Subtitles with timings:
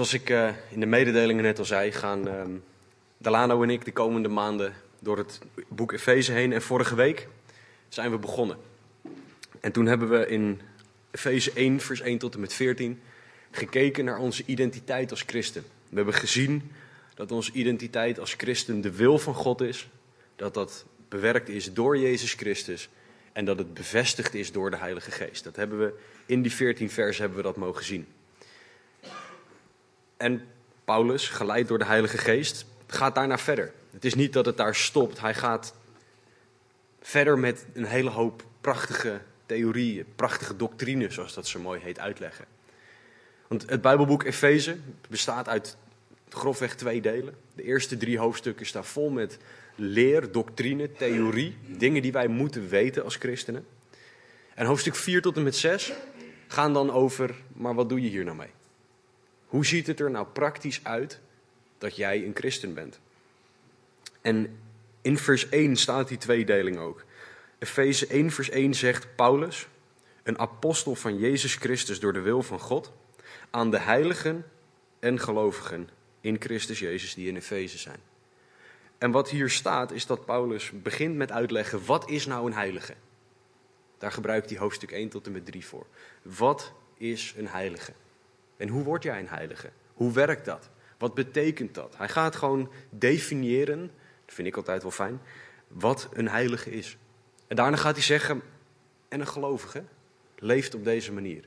[0.00, 2.62] Zoals ik uh, in de mededelingen net al zei, gaan um,
[3.18, 6.52] Delano en ik de komende maanden door het boek Efeze heen.
[6.52, 7.28] En vorige week
[7.88, 8.56] zijn we begonnen.
[9.60, 10.60] En toen hebben we in
[11.10, 13.00] Efeze 1, vers 1 tot en met 14
[13.50, 15.64] gekeken naar onze identiteit als christen.
[15.88, 16.72] We hebben gezien
[17.14, 19.88] dat onze identiteit als christen de wil van God is,
[20.36, 22.88] dat dat bewerkt is door Jezus Christus
[23.32, 25.44] en dat het bevestigd is door de Heilige Geest.
[25.44, 25.94] Dat hebben we
[26.26, 28.06] in die 14 versen hebben we dat mogen zien.
[30.20, 30.46] En
[30.84, 33.72] Paulus, geleid door de Heilige Geest, gaat daarna verder.
[33.90, 35.20] Het is niet dat het daar stopt.
[35.20, 35.74] Hij gaat
[37.00, 42.44] verder met een hele hoop prachtige theorieën, prachtige doctrines, zoals dat zo mooi heet, uitleggen.
[43.48, 44.76] Want het Bijbelboek Efeze
[45.08, 45.76] bestaat uit
[46.28, 47.34] grofweg twee delen.
[47.54, 49.38] De eerste drie hoofdstukken staan vol met
[49.74, 53.66] leer, doctrine, theorie, dingen die wij moeten weten als christenen.
[54.54, 55.92] En hoofdstuk 4 tot en met 6
[56.46, 58.50] gaan dan over, maar wat doe je hier nou mee?
[59.50, 61.20] Hoe ziet het er nou praktisch uit
[61.78, 63.00] dat jij een christen bent?
[64.20, 64.58] En
[65.02, 67.04] in vers 1 staat die tweedeling ook.
[67.58, 69.68] Efeze 1 vers 1 zegt Paulus,
[70.22, 72.92] een apostel van Jezus Christus door de wil van God,
[73.50, 74.46] aan de heiligen
[74.98, 75.88] en gelovigen
[76.20, 78.00] in Christus Jezus die in Efeze zijn.
[78.98, 82.94] En wat hier staat is dat Paulus begint met uitleggen, wat is nou een heilige?
[83.98, 85.86] Daar gebruikt hij hoofdstuk 1 tot en met 3 voor.
[86.22, 87.92] Wat is een heilige?
[88.60, 89.70] En hoe word jij een heilige?
[89.94, 90.68] Hoe werkt dat?
[90.98, 91.96] Wat betekent dat?
[91.96, 93.90] Hij gaat gewoon definiëren,
[94.24, 95.20] dat vind ik altijd wel fijn,
[95.68, 96.96] wat een heilige is.
[97.46, 98.42] En daarna gaat hij zeggen,
[99.08, 99.84] en een gelovige
[100.38, 101.44] leeft op deze manier.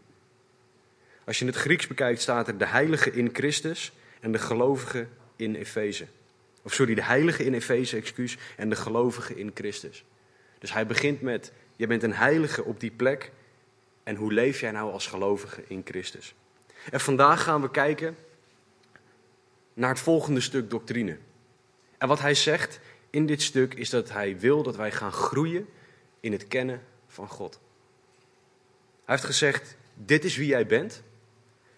[1.25, 5.55] Als je het Grieks bekijkt, staat er de heilige in Christus en de gelovige in
[5.55, 6.05] Efeze.
[6.61, 10.05] Of sorry, de heilige in Efeze, excuus, en de gelovige in Christus.
[10.59, 13.31] Dus hij begint met, je bent een heilige op die plek.
[14.03, 16.35] En hoe leef jij nou als gelovige in Christus?
[16.91, 18.17] En vandaag gaan we kijken
[19.73, 21.17] naar het volgende stuk doctrine.
[21.97, 22.79] En wat hij zegt
[23.09, 25.67] in dit stuk is dat hij wil dat wij gaan groeien
[26.19, 27.59] in het kennen van God.
[29.05, 31.03] Hij heeft gezegd, dit is wie jij bent.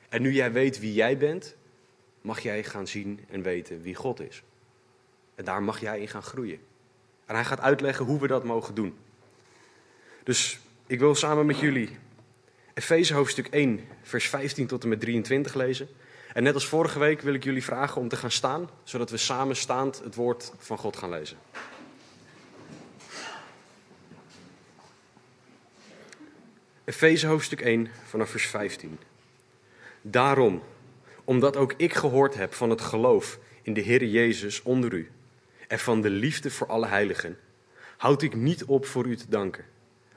[0.10, 1.56] En nu jij weet wie jij bent,
[2.22, 4.44] mag jij gaan zien en weten wie God is.
[5.36, 6.60] En daar mag jij in gaan groeien.
[7.26, 8.98] En hij gaat uitleggen hoe we dat mogen doen.
[10.24, 11.98] Dus ik wil samen met jullie
[12.76, 15.88] Efeze hoofdstuk 1, vers 15 tot en met 23 lezen.
[16.34, 19.18] En net als vorige week wil ik jullie vragen om te gaan staan, zodat we
[19.18, 21.38] samen staand het woord van God gaan lezen.
[26.84, 29.00] Efeze hoofdstuk 1 vanaf vers 15.
[30.02, 30.64] Daarom,
[31.24, 35.12] omdat ook ik gehoord heb van het geloof in de Heer Jezus onder u
[35.68, 37.38] en van de liefde voor alle heiligen,
[37.98, 39.66] houd ik niet op voor u te danken,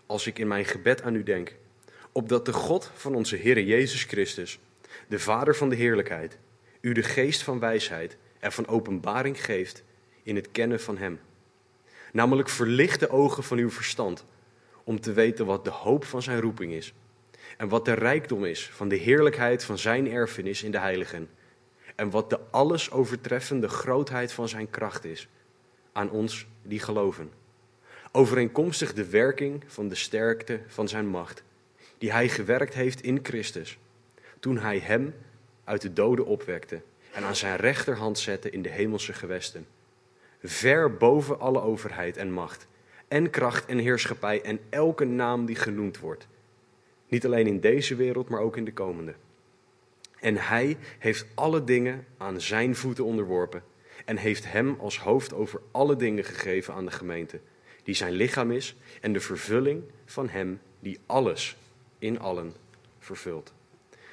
[0.06, 1.56] als ik in mijn gebed aan u denk,
[2.18, 4.58] opdat de God van onze Heer Jezus Christus,
[5.08, 6.38] de Vader van de heerlijkheid,
[6.80, 9.82] u de geest van wijsheid en van openbaring geeft
[10.22, 11.20] in het kennen van Hem.
[12.12, 14.24] Namelijk verlicht de ogen van uw verstand,
[14.84, 16.92] om te weten wat de hoop van Zijn roeping is
[17.56, 21.30] en wat de rijkdom is van de heerlijkheid van Zijn erfenis in de heiligen
[21.94, 25.28] en wat de alles overtreffende grootheid van Zijn kracht is
[25.92, 27.32] aan ons die geloven.
[28.12, 31.42] Overeenkomstig de werking van de sterkte van zijn macht,
[31.98, 33.78] die hij gewerkt heeft in Christus,
[34.40, 35.14] toen hij hem
[35.64, 36.82] uit de doden opwekte
[37.12, 39.66] en aan zijn rechterhand zette in de hemelse gewesten.
[40.42, 42.66] Ver boven alle overheid en macht,
[43.08, 46.28] en kracht en heerschappij en elke naam die genoemd wordt.
[47.08, 49.14] Niet alleen in deze wereld, maar ook in de komende.
[50.20, 53.62] En hij heeft alle dingen aan zijn voeten onderworpen
[54.04, 57.40] en heeft hem als hoofd over alle dingen gegeven aan de gemeente,
[57.82, 61.56] die zijn lichaam is en de vervulling van hem die alles
[61.98, 62.54] in allen
[62.98, 63.52] vervult.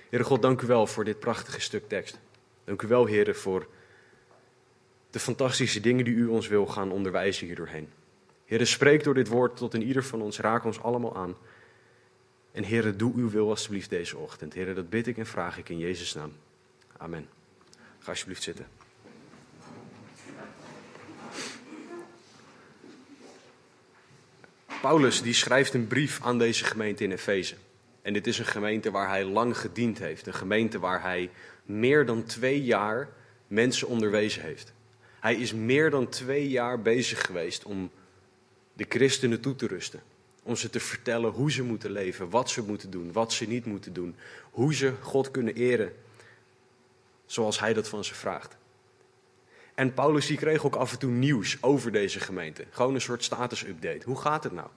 [0.10, 2.20] Heere God, dank u wel voor dit prachtige stuk tekst.
[2.64, 3.68] Dank u wel, Heere, voor
[5.10, 7.90] de fantastische dingen die u ons wil gaan onderwijzen hier doorheen.
[8.46, 11.36] Heere, spreek door dit woord tot in ieder van ons, raak ons allemaal aan.
[12.52, 14.54] En Heere, doe uw wil alstublieft deze ochtend.
[14.54, 16.34] Heere, dat bid ik en vraag ik in Jezus' naam.
[16.98, 17.28] Amen.
[18.00, 18.68] Ga alsjeblieft zitten.
[24.82, 27.56] Paulus die schrijft een brief aan deze gemeente in Efeze.
[28.06, 30.28] En dit is een gemeente waar hij lang gediend heeft.
[30.28, 31.30] Een gemeente waar hij
[31.64, 33.10] meer dan twee jaar
[33.48, 34.74] mensen onderwezen heeft.
[35.20, 37.92] Hij is meer dan twee jaar bezig geweest om
[38.74, 40.02] de christenen toe te rusten.
[40.44, 43.66] Om ze te vertellen hoe ze moeten leven, wat ze moeten doen, wat ze niet
[43.66, 44.16] moeten doen.
[44.52, 45.94] Hoe ze God kunnen eren
[47.26, 48.56] zoals hij dat van ze vraagt.
[49.76, 52.66] En Paulus die kreeg ook af en toe nieuws over deze gemeente.
[52.70, 54.06] Gewoon een soort status-update.
[54.06, 54.70] Hoe gaat het nou?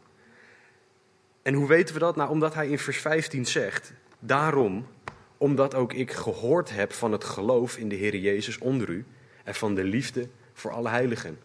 [1.48, 2.16] En hoe weten we dat?
[2.16, 4.86] Nou, omdat hij in vers 15 zegt: Daarom,
[5.36, 9.04] omdat ook ik gehoord heb van het geloof in de Heer Jezus onder u
[9.44, 11.38] en van de liefde voor alle heiligen.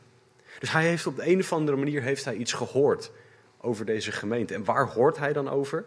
[0.60, 3.12] Dus hij heeft op de een of andere manier heeft hij iets gehoord
[3.58, 4.54] over deze gemeente.
[4.54, 5.86] En waar hoort hij dan over?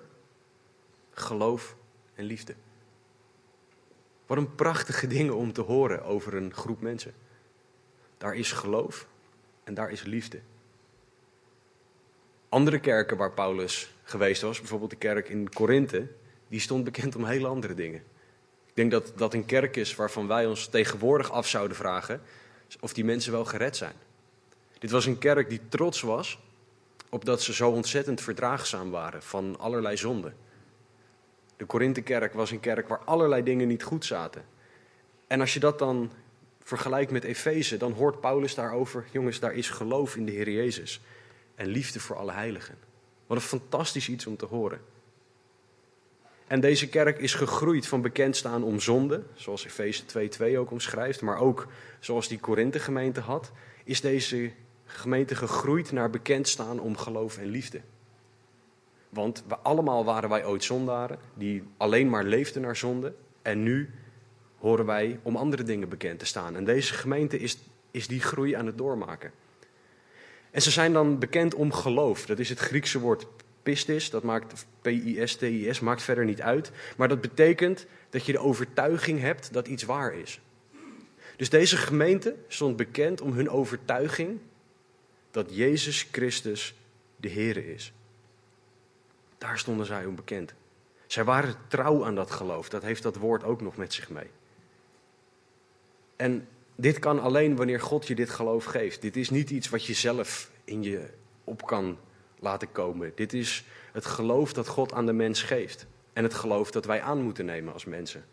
[1.11, 1.77] Geloof
[2.15, 2.55] en liefde.
[4.27, 7.13] Wat een prachtige dingen om te horen over een groep mensen.
[8.19, 9.07] Daar is geloof
[9.65, 10.41] en daar is liefde.
[12.49, 16.09] Andere kerken waar Paulus geweest was, bijvoorbeeld de kerk in Korinthe,
[16.49, 18.03] die stond bekend om hele andere dingen.
[18.67, 22.21] Ik denk dat dat een kerk is waarvan wij ons tegenwoordig af zouden vragen
[22.81, 23.95] of die mensen wel gered zijn.
[24.79, 26.41] Dit was een kerk die trots was
[27.09, 30.37] op dat ze zo ontzettend verdraagzaam waren van allerlei zonden.
[31.57, 34.45] De Korinthekerk was een kerk waar allerlei dingen niet goed zaten.
[35.27, 36.11] En als je dat dan
[36.63, 41.01] vergelijkt met Efeze, dan hoort Paulus daarover, jongens, daar is geloof in de Heer Jezus
[41.55, 42.86] en liefde voor alle heiligen.
[43.27, 44.81] Wat een fantastisch iets om te horen.
[46.47, 50.03] En deze kerk is gegroeid van bekendstaan om zonde, zoals Efeze
[50.53, 51.67] 2.2 ook omschrijft, maar ook
[52.01, 53.53] zoals die Korinthe gemeente had,
[53.85, 54.51] is deze
[54.85, 57.81] gemeente gegroeid naar bekendstaan om geloof en liefde.
[59.09, 63.15] Want we allemaal waren wij ooit zondaren, die alleen maar leefden naar zonde.
[63.43, 63.91] En nu
[64.59, 66.57] horen wij om andere dingen bekend te staan.
[66.57, 67.59] En deze gemeente is,
[67.91, 69.33] is die groei aan het doormaken.
[70.57, 72.27] En ze zijn dan bekend om geloof.
[72.27, 73.27] Dat is het Griekse woord
[73.63, 76.71] pistis, dat maakt P-I-S-T-I-S, maakt verder niet uit.
[76.97, 80.41] Maar dat betekent dat je de overtuiging hebt dat iets waar is.
[81.37, 84.39] Dus deze gemeente stond bekend om hun overtuiging
[85.31, 86.75] dat Jezus Christus
[87.17, 87.93] de Heer is.
[89.39, 90.55] Daar stonden zij om bekend.
[91.07, 92.69] Zij waren trouw aan dat geloof.
[92.69, 94.31] Dat heeft dat woord ook nog met zich mee.
[96.17, 99.03] En dit kan alleen wanneer God je dit geloof geeft.
[99.03, 101.09] Dit is niet iets wat je zelf in je
[101.45, 101.99] op kan
[102.39, 103.13] laten komen.
[103.15, 105.87] Dit is het geloof dat God aan de mens geeft.
[106.13, 108.25] En het geloof dat wij aan moeten nemen als mensen.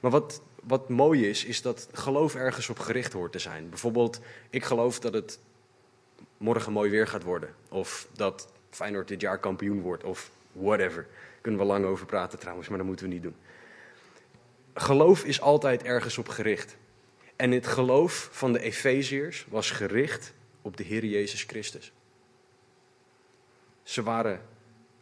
[0.00, 3.68] Maar wat, wat mooi is, is dat geloof ergens op gericht hoort te zijn.
[3.68, 5.38] Bijvoorbeeld, ik geloof dat het
[6.36, 7.54] morgen mooi weer gaat worden.
[7.68, 10.04] Of dat Feyenoord dit jaar kampioen wordt.
[10.04, 11.02] Of whatever.
[11.02, 13.36] Daar kunnen we lang over praten trouwens, maar dat moeten we niet doen.
[14.74, 16.76] Geloof is altijd ergens op gericht.
[17.38, 21.92] En het geloof van de Efeziërs was gericht op de Heer Jezus Christus.
[23.82, 24.42] Ze waren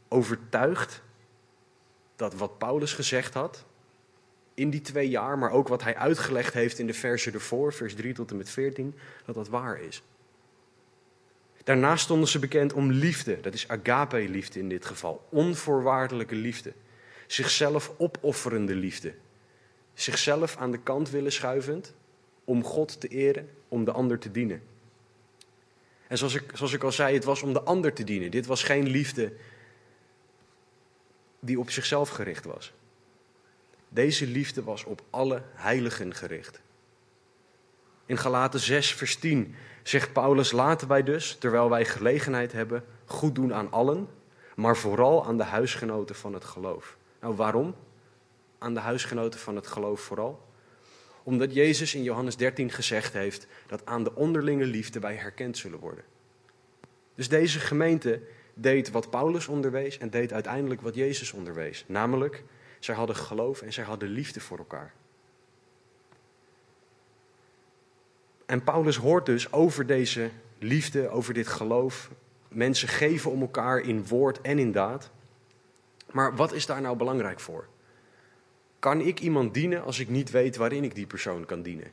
[0.09, 1.03] overtuigd
[2.17, 3.65] dat wat Paulus gezegd had
[4.55, 7.95] in die twee jaar, maar ook wat hij uitgelegd heeft in de versen ervoor, vers
[7.95, 8.95] 3 tot en met 14,
[9.25, 10.03] dat dat waar is.
[11.65, 16.73] Daarnaast stonden ze bekend om liefde, dat is agape-liefde in dit geval, onvoorwaardelijke liefde,
[17.27, 19.15] zichzelf opofferende liefde,
[19.95, 21.95] zichzelf aan de kant willen schuivend
[22.47, 24.63] om God te eren, om de ander te dienen.
[26.07, 28.31] En zoals ik, zoals ik al zei, het was om de ander te dienen.
[28.31, 29.33] Dit was geen liefde
[31.41, 32.73] die op zichzelf gericht was.
[33.89, 36.61] Deze liefde was op alle heiligen gericht.
[38.07, 43.35] In Galaten 6, vers 10 zegt Paulus: Laten wij dus, terwijl wij gelegenheid hebben, goed
[43.35, 44.09] doen aan allen,
[44.57, 46.97] maar vooral aan de huisgenoten van het geloof.
[47.21, 47.75] Nou, waarom?
[48.59, 50.46] Aan de huisgenoten van het geloof vooral?
[51.27, 55.79] Omdat Jezus in Johannes 13 gezegd heeft dat aan de onderlinge liefde wij herkend zullen
[55.79, 56.05] worden.
[57.15, 58.21] Dus deze gemeente
[58.55, 61.85] deed wat Paulus onderwees en deed uiteindelijk wat Jezus onderwees.
[61.87, 62.45] Namelijk,
[62.81, 64.93] zij hadden geloof en zij hadden liefde voor elkaar.
[68.47, 72.11] En Paulus hoort dus over deze liefde, over dit geloof.
[72.49, 75.11] Mensen geven om elkaar in woord en in daad.
[76.11, 77.69] Maar wat is daar nou belangrijk voor?
[78.87, 81.91] Kan ik iemand dienen als ik niet weet waarin ik die persoon kan dienen?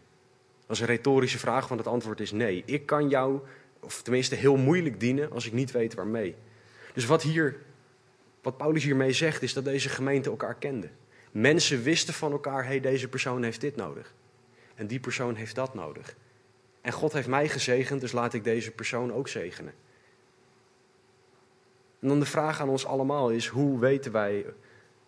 [0.65, 2.63] Dat is een retorische vraag, want het antwoord is nee.
[2.65, 3.39] Ik kan jou,
[3.79, 6.35] of tenminste heel moeilijk dienen als ik niet weet waarmee.
[6.93, 7.55] Dus wat, hier,
[8.41, 10.89] wat Paulus hiermee zegt, is dat deze gemeente elkaar kende.
[11.31, 14.13] Mensen wisten van elkaar, hey, deze persoon heeft dit nodig.
[14.75, 16.15] En die persoon heeft dat nodig.
[16.81, 19.73] En God heeft mij gezegend, dus laat ik deze persoon ook zegenen.
[21.99, 24.45] En dan de vraag aan ons allemaal is, hoe weten wij,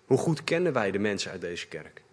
[0.06, 2.04] hoe goed kennen wij de mensen uit deze kerk?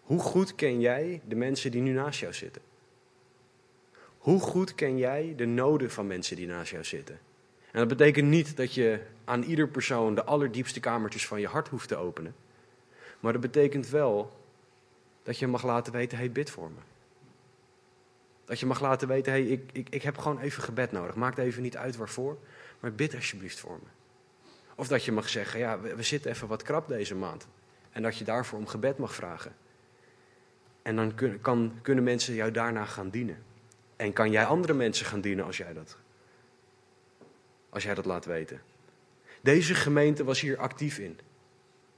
[0.00, 2.62] Hoe goed ken jij de mensen die nu naast jou zitten?
[4.18, 7.18] Hoe goed ken jij de noden van mensen die naast jou zitten?
[7.70, 11.68] En dat betekent niet dat je aan ieder persoon de allerdiepste kamertjes van je hart
[11.68, 12.34] hoeft te openen.
[13.20, 14.32] Maar dat betekent wel
[15.22, 16.80] dat je mag laten weten, hey, bid voor me.
[18.44, 21.14] Dat je mag laten weten, hey, ik, ik, ik heb gewoon even gebed nodig.
[21.14, 22.38] Maakt even niet uit waarvoor,
[22.80, 23.88] maar bid alsjeblieft voor me.
[24.76, 27.46] Of dat je mag zeggen, ja, we, zitten even wat krap deze maand.
[27.90, 29.56] En dat je daarvoor om gebed mag vragen.
[30.82, 33.42] En dan kun, kan, kunnen mensen jou daarna gaan dienen.
[33.96, 35.96] En kan jij andere mensen gaan dienen als jij dat,
[37.68, 38.60] als jij dat laat weten.
[39.40, 41.18] Deze gemeente was hier actief in.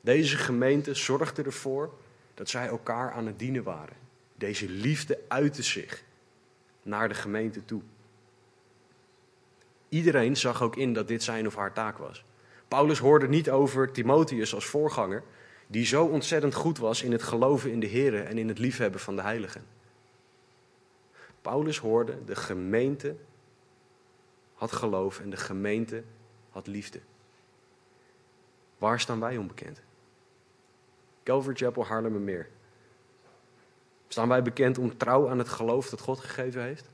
[0.01, 1.95] Deze gemeente zorgde ervoor
[2.35, 3.97] dat zij elkaar aan het dienen waren.
[4.35, 6.03] Deze liefde uitte zich
[6.83, 7.83] naar de gemeente toe.
[9.89, 12.25] Iedereen zag ook in dat dit zijn of haar taak was.
[12.69, 15.23] Paulus hoorde niet over Timotheus als voorganger,
[15.67, 19.01] die zo ontzettend goed was in het geloven in de Here en in het liefhebben
[19.01, 19.67] van de heiligen.
[21.43, 23.17] Paulus hoorde, de gemeente
[24.55, 26.03] had geloof en de gemeente
[26.51, 27.01] had liefde.
[28.79, 29.81] Waar staan wij onbekend?
[31.23, 32.49] Calvary Chapel Haarlemmermeer.
[34.09, 36.91] Staan wij bekend om trouw aan het geloof dat God gegeven heeft?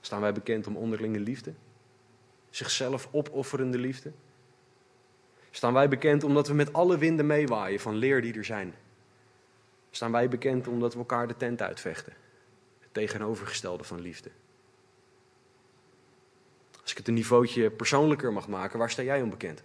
[0.00, 1.52] Staan wij bekend om onderlinge liefde?
[2.50, 4.12] Zichzelf opofferende liefde?
[5.56, 8.74] Staan wij bekend omdat we met alle winden meewaaien van leer die er zijn?
[9.90, 12.12] Staan wij bekend omdat we elkaar de tent uitvechten?
[12.80, 14.30] Het tegenovergestelde van liefde.
[16.82, 19.62] Als ik het een niveautje persoonlijker mag maken, waar sta jij onbekend?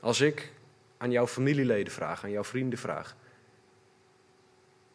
[0.00, 0.52] Als ik
[0.96, 3.16] aan jouw familieleden vraag, aan jouw vrienden vraag,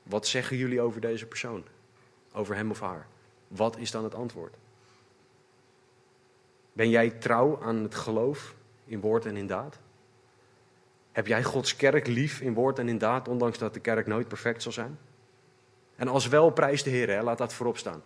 [0.04, 1.66] wat zeggen jullie over deze persoon?
[2.32, 3.08] Over hem of haar?
[3.48, 4.56] Wat is dan het antwoord?
[6.74, 9.80] Ben jij trouw aan het geloof in woord en in daad?
[11.12, 14.28] Heb jij Gods kerk lief in woord en in daad, ondanks dat de kerk nooit
[14.28, 15.00] perfect zal zijn?
[15.96, 17.24] En als wel, prijs de Heer, hè?
[17.24, 18.04] laat dat voorop staan.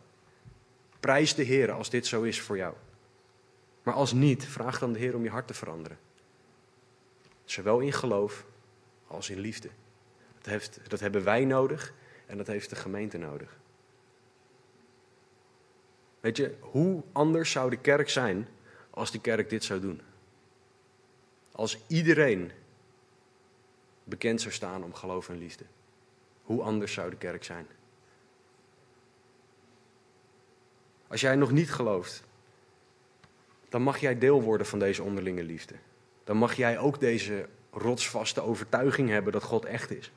[0.99, 2.73] Prijs de Heer als dit zo is voor jou.
[3.83, 5.97] Maar als niet, vraag dan de Heer om je hart te veranderen.
[7.45, 8.45] Zowel in geloof
[9.07, 9.69] als in liefde.
[10.37, 11.93] Dat, heeft, dat hebben wij nodig
[12.25, 13.57] en dat heeft de gemeente nodig.
[16.19, 18.47] Weet je, hoe anders zou de kerk zijn
[18.97, 20.01] als de kerk dit zou doen?
[21.51, 22.51] Als iedereen
[24.03, 25.63] bekend zou staan om geloof en liefde.
[26.43, 27.67] Hoe anders zou de kerk zijn?
[31.07, 32.23] Als jij nog niet gelooft,
[33.69, 35.75] dan mag jij deel worden van deze onderlinge liefde.
[36.23, 40.11] Dan mag jij ook deze rotsvaste overtuiging hebben dat God echt is.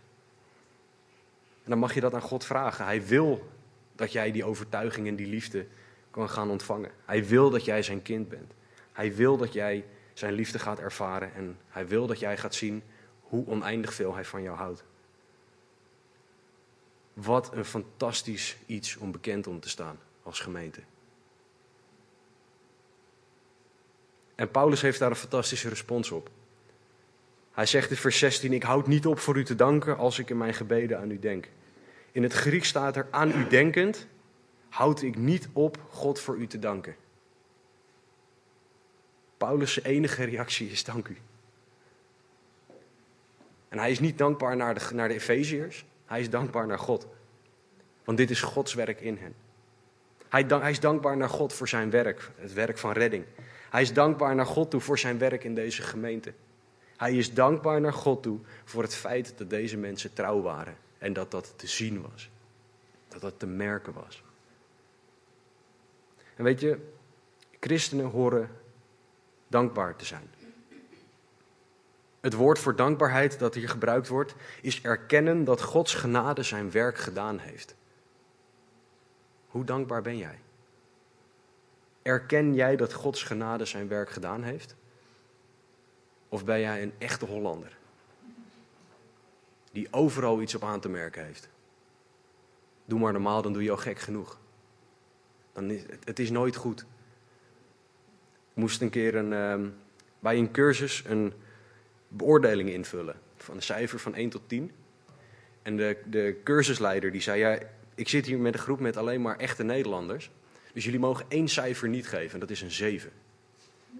[1.64, 2.84] En dan mag je dat aan God vragen.
[2.84, 3.50] Hij wil
[3.94, 5.66] dat jij die overtuiging en die liefde
[6.10, 6.90] kan gaan ontvangen.
[7.04, 8.52] Hij wil dat jij zijn kind bent.
[8.92, 12.82] Hij wil dat jij zijn liefde gaat ervaren en hij wil dat jij gaat zien
[13.20, 14.84] hoe oneindig veel hij van jou houdt.
[17.12, 20.80] Wat een fantastisch iets om bekend om te staan als gemeente.
[24.34, 26.30] En Paulus heeft daar een fantastische respons op.
[27.52, 30.30] Hij zegt in vers 16: Ik houd niet op voor u te danken als ik
[30.30, 31.48] in mijn gebeden aan u denk.
[32.12, 34.06] In het Grieks staat er aan u denkend,
[34.68, 36.96] houd ik niet op God voor u te danken.
[39.40, 41.16] Paulus' enige reactie is dank u.
[43.68, 47.06] En hij is niet dankbaar naar de, naar de Efeziërs, hij is dankbaar naar God.
[48.04, 49.34] Want dit is Gods werk in hen.
[50.28, 53.24] Hij, hij is dankbaar naar God voor zijn werk, het werk van redding.
[53.70, 56.32] Hij is dankbaar naar God toe voor zijn werk in deze gemeente.
[56.96, 61.12] Hij is dankbaar naar God toe voor het feit dat deze mensen trouw waren en
[61.12, 62.30] dat dat te zien was.
[63.08, 64.22] Dat dat te merken was.
[66.36, 66.78] En weet je,
[67.60, 68.59] christenen horen
[69.50, 70.30] dankbaar te zijn.
[72.20, 76.98] Het woord voor dankbaarheid dat hier gebruikt wordt, is erkennen dat Gods genade zijn werk
[76.98, 77.74] gedaan heeft.
[79.46, 80.38] Hoe dankbaar ben jij?
[82.02, 84.76] Erken jij dat Gods genade zijn werk gedaan heeft?
[86.28, 87.76] Of ben jij een echte Hollander?
[89.72, 91.48] Die overal iets op aan te merken heeft.
[92.84, 94.38] Doe maar normaal, dan doe je al gek genoeg.
[95.52, 96.86] Dan is, het is nooit goed.
[98.54, 99.68] Moest een keer ehm,
[100.18, 101.32] bij een cursus een
[102.08, 103.16] beoordeling invullen.
[103.36, 104.72] Van een cijfer van 1 tot 10.
[105.62, 107.58] En de, de cursusleider die zei, ja,
[107.94, 110.30] ik zit hier met een groep met alleen maar echte Nederlanders.
[110.72, 113.10] Dus jullie mogen één cijfer niet geven, dat is een 7.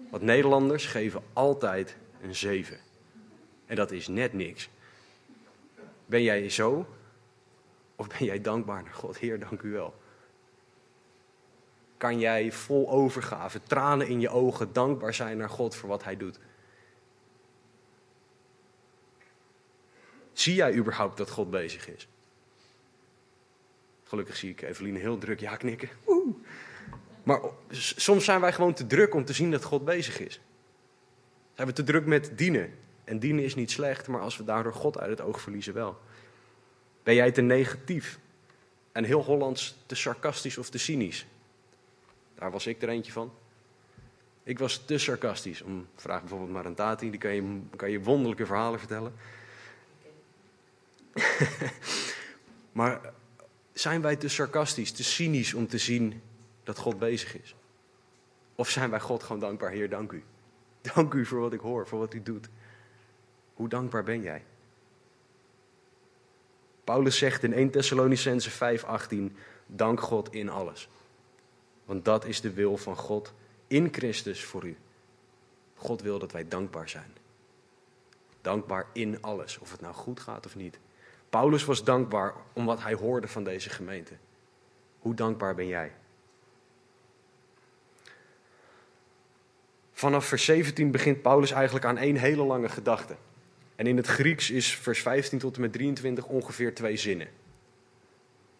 [0.09, 2.77] Want Nederlanders geven altijd een 7.
[3.65, 4.69] En dat is net niks.
[6.05, 6.87] Ben jij zo?
[7.95, 9.17] Of ben jij dankbaar God?
[9.23, 10.00] Heer, dank u wel.
[12.01, 16.17] Kan jij vol overgave, tranen in je ogen, dankbaar zijn naar God voor wat Hij
[16.17, 16.39] doet?
[20.33, 22.07] Zie jij überhaupt dat God bezig is?
[24.03, 25.89] Gelukkig zie ik Eveline heel druk ja knikken.
[26.03, 26.33] Woe.
[27.23, 27.39] Maar
[27.95, 30.41] soms zijn wij gewoon te druk om te zien dat God bezig is.
[31.53, 32.73] Zijn we te druk met dienen.
[33.03, 35.99] En dienen is niet slecht, maar als we daardoor God uit het oog verliezen wel.
[37.03, 38.19] Ben jij te negatief
[38.91, 41.25] en heel Hollands te sarcastisch of te cynisch?
[42.41, 43.33] Daar was ik er eentje van.
[44.43, 45.61] Ik was te sarcastisch.
[45.61, 49.13] Om, vraag bijvoorbeeld maar een Tati, die kan je, kan je wonderlijke verhalen vertellen.
[52.79, 53.13] maar
[53.73, 56.21] zijn wij te sarcastisch, te cynisch om te zien
[56.63, 57.55] dat God bezig is?
[58.55, 60.23] Of zijn wij God gewoon dankbaar, Heer, dank u?
[60.95, 62.49] Dank u voor wat ik hoor, voor wat u doet.
[63.53, 64.43] Hoe dankbaar ben jij?
[66.83, 70.89] Paulus zegt in 1 Thessalonicense 5:18: Dank God in alles.
[71.91, 73.33] Want dat is de wil van God
[73.67, 74.77] in Christus voor u.
[75.75, 77.15] God wil dat wij dankbaar zijn.
[78.41, 80.79] Dankbaar in alles, of het nou goed gaat of niet.
[81.29, 84.13] Paulus was dankbaar om wat hij hoorde van deze gemeente.
[84.99, 85.91] Hoe dankbaar ben jij?
[89.91, 93.15] Vanaf vers 17 begint Paulus eigenlijk aan één hele lange gedachte.
[93.75, 97.27] En in het Grieks is vers 15 tot en met 23 ongeveer twee zinnen.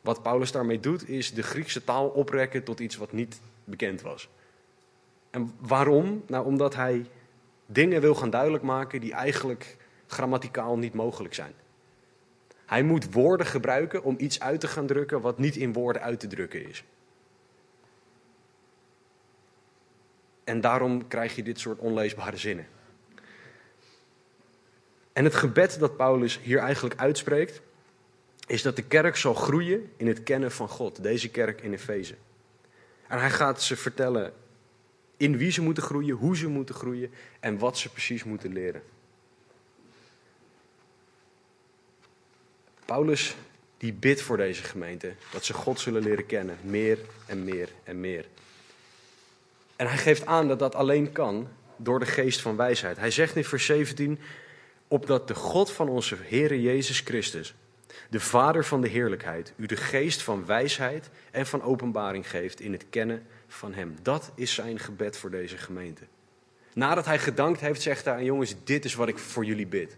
[0.01, 4.29] Wat Paulus daarmee doet, is de Griekse taal oprekken tot iets wat niet bekend was.
[5.29, 6.23] En waarom?
[6.27, 7.05] Nou, omdat hij
[7.65, 9.77] dingen wil gaan duidelijk maken die eigenlijk
[10.07, 11.53] grammaticaal niet mogelijk zijn.
[12.65, 16.19] Hij moet woorden gebruiken om iets uit te gaan drukken wat niet in woorden uit
[16.19, 16.83] te drukken is.
[20.43, 22.67] En daarom krijg je dit soort onleesbare zinnen.
[25.13, 27.61] En het gebed dat Paulus hier eigenlijk uitspreekt,
[28.51, 32.15] is dat de kerk zal groeien in het kennen van God, deze kerk in Efeze.
[33.07, 34.33] En hij gaat ze vertellen
[35.17, 38.83] in wie ze moeten groeien, hoe ze moeten groeien en wat ze precies moeten leren.
[42.85, 43.35] Paulus
[43.77, 47.99] die bidt voor deze gemeente dat ze God zullen leren kennen, meer en meer en
[47.99, 48.25] meer.
[49.75, 52.97] En hij geeft aan dat dat alleen kan door de geest van wijsheid.
[52.97, 54.19] Hij zegt in vers 17,
[54.87, 57.55] opdat de God van onze Heere Jezus Christus,
[58.09, 62.71] de Vader van de heerlijkheid, u de geest van wijsheid en van openbaring geeft in
[62.71, 63.95] het kennen van Hem.
[64.01, 66.03] Dat is zijn gebed voor deze gemeente.
[66.73, 69.97] Nadat hij gedankt heeft, zegt hij aan jongens, dit is wat ik voor jullie bid.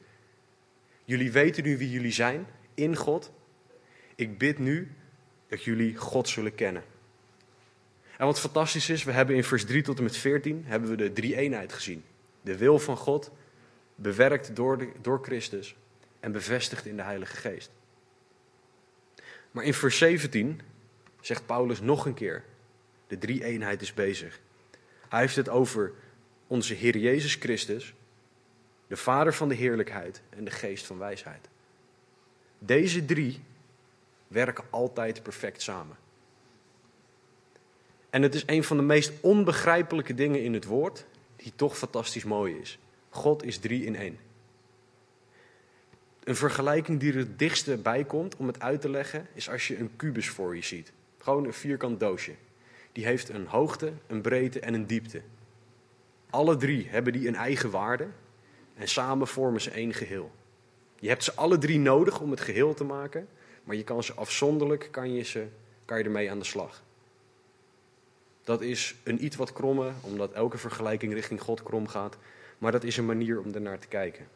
[1.06, 3.32] Jullie weten nu wie jullie zijn in God.
[4.16, 4.92] Ik bid nu
[5.48, 6.84] dat jullie God zullen kennen.
[8.18, 10.96] En wat fantastisch is, we hebben in vers 3 tot en met 14 hebben we
[10.96, 12.04] de drie eenheid gezien.
[12.42, 13.32] De wil van God,
[13.96, 15.76] bewerkt door, door Christus
[16.20, 17.72] en bevestigd in de Heilige Geest.
[19.54, 20.62] Maar in vers 17
[21.22, 22.44] zegt Paulus nog een keer,
[23.08, 24.39] de drie eenheid is bezig.
[25.10, 25.92] Hij heeft het over
[26.48, 27.94] onze Heer Jezus Christus,
[28.88, 31.50] de Vader van de heerlijkheid en de Geest van wijsheid.
[32.60, 33.44] Deze drie
[34.28, 35.96] werken altijd perfect samen.
[38.10, 42.24] En het is een van de meest onbegrijpelijke dingen in het woord, die toch fantastisch
[42.24, 42.80] mooi is.
[43.10, 44.20] God is drie in één.
[46.24, 49.68] Een vergelijking die er het dichtste bij komt om het uit te leggen, is als
[49.68, 50.92] je een kubus voor je ziet.
[51.18, 52.34] Gewoon een vierkant doosje.
[52.92, 55.22] Die heeft een hoogte, een breedte en een diepte.
[56.30, 58.08] Alle drie hebben die een eigen waarde
[58.76, 60.32] en samen vormen ze één geheel.
[61.00, 63.28] Je hebt ze alle drie nodig om het geheel te maken,
[63.64, 65.48] maar je kan ze afzonderlijk kan je ze,
[65.86, 66.84] kan je ermee aan de slag.
[68.44, 72.18] Dat is een iets wat kromme, omdat elke vergelijking richting God krom gaat,
[72.58, 74.28] maar dat is een manier om ernaar te kijken.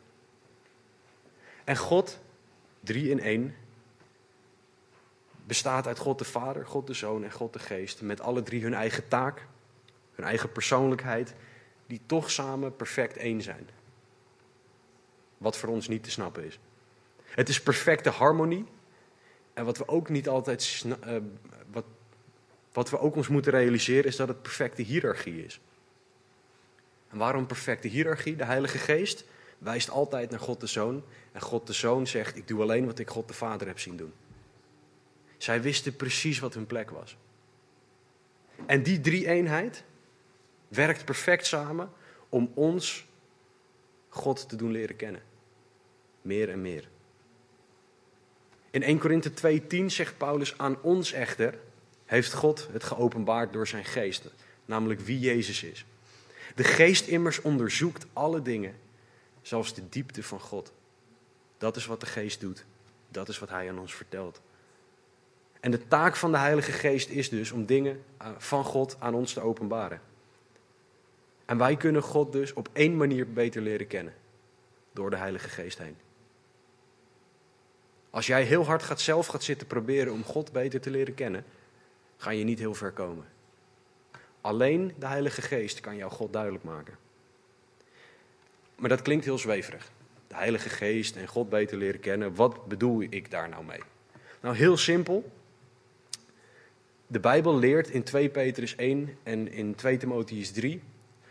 [1.68, 2.20] En God,
[2.80, 3.56] drie in één,
[5.46, 8.64] bestaat uit God de Vader, God de Zoon en God de Geest, met alle drie
[8.64, 9.48] hun eigen taak,
[10.12, 11.34] hun eigen persoonlijkheid,
[11.88, 13.70] die toch samen perfect één zijn.
[15.38, 16.60] Wat voor ons niet te snappen is.
[17.24, 18.66] Het is perfecte harmonie.
[19.54, 21.18] En wat we ook niet altijd, uh,
[21.72, 21.86] wat,
[22.74, 25.60] wat we ook ons moeten realiseren, is dat het perfecte hiërarchie is.
[27.10, 28.36] En waarom perfecte hiërarchie?
[28.36, 29.26] De Heilige Geest
[29.58, 31.04] wijst altijd naar God de Zoon.
[31.32, 33.98] En God de Zoon zegt: Ik doe alleen wat ik God de Vader heb zien
[33.98, 34.14] doen.
[35.38, 37.18] Zij wisten precies wat hun plek was.
[38.66, 39.84] En die drie-eenheid
[40.68, 41.92] werkt perfect samen
[42.30, 43.08] om ons
[44.10, 45.22] God te doen leren kennen.
[46.22, 46.90] Meer en meer.
[48.70, 51.60] In 1 Korinthe 2:10 zegt Paulus aan ons echter
[52.06, 54.30] heeft God het geopenbaard door zijn geest,
[54.66, 55.86] namelijk wie Jezus is.
[56.56, 58.76] De geest immers onderzoekt alle dingen,
[59.48, 60.72] zelfs de diepte van God.
[61.58, 62.66] Dat is wat de geest doet.
[63.10, 64.42] Dat is wat hij aan ons vertelt.
[65.60, 69.14] En de taak van de Heilige Geest is dus om dingen eh, van God aan
[69.14, 70.02] ons te openbaren.
[71.46, 74.14] En wij kunnen God dus op één manier beter leren kennen.
[74.92, 75.98] Door de Heilige Geest heen.
[78.10, 81.46] Als jij heel hard gaat zelf gaat zitten proberen om God beter te leren kennen,
[82.18, 83.26] ga je niet heel ver komen.
[84.42, 86.98] Alleen de Heilige Geest kan jou God duidelijk maken.
[88.78, 89.92] Maar dat klinkt heel zweverig.
[90.28, 92.36] De Heilige Geest en God beter leren kennen.
[92.36, 93.82] Wat bedoel ik daar nou mee?
[94.42, 95.32] Nou, heel simpel.
[97.08, 100.82] De Bijbel leert in 2 Petrus 1 en in 2 Timotheus 3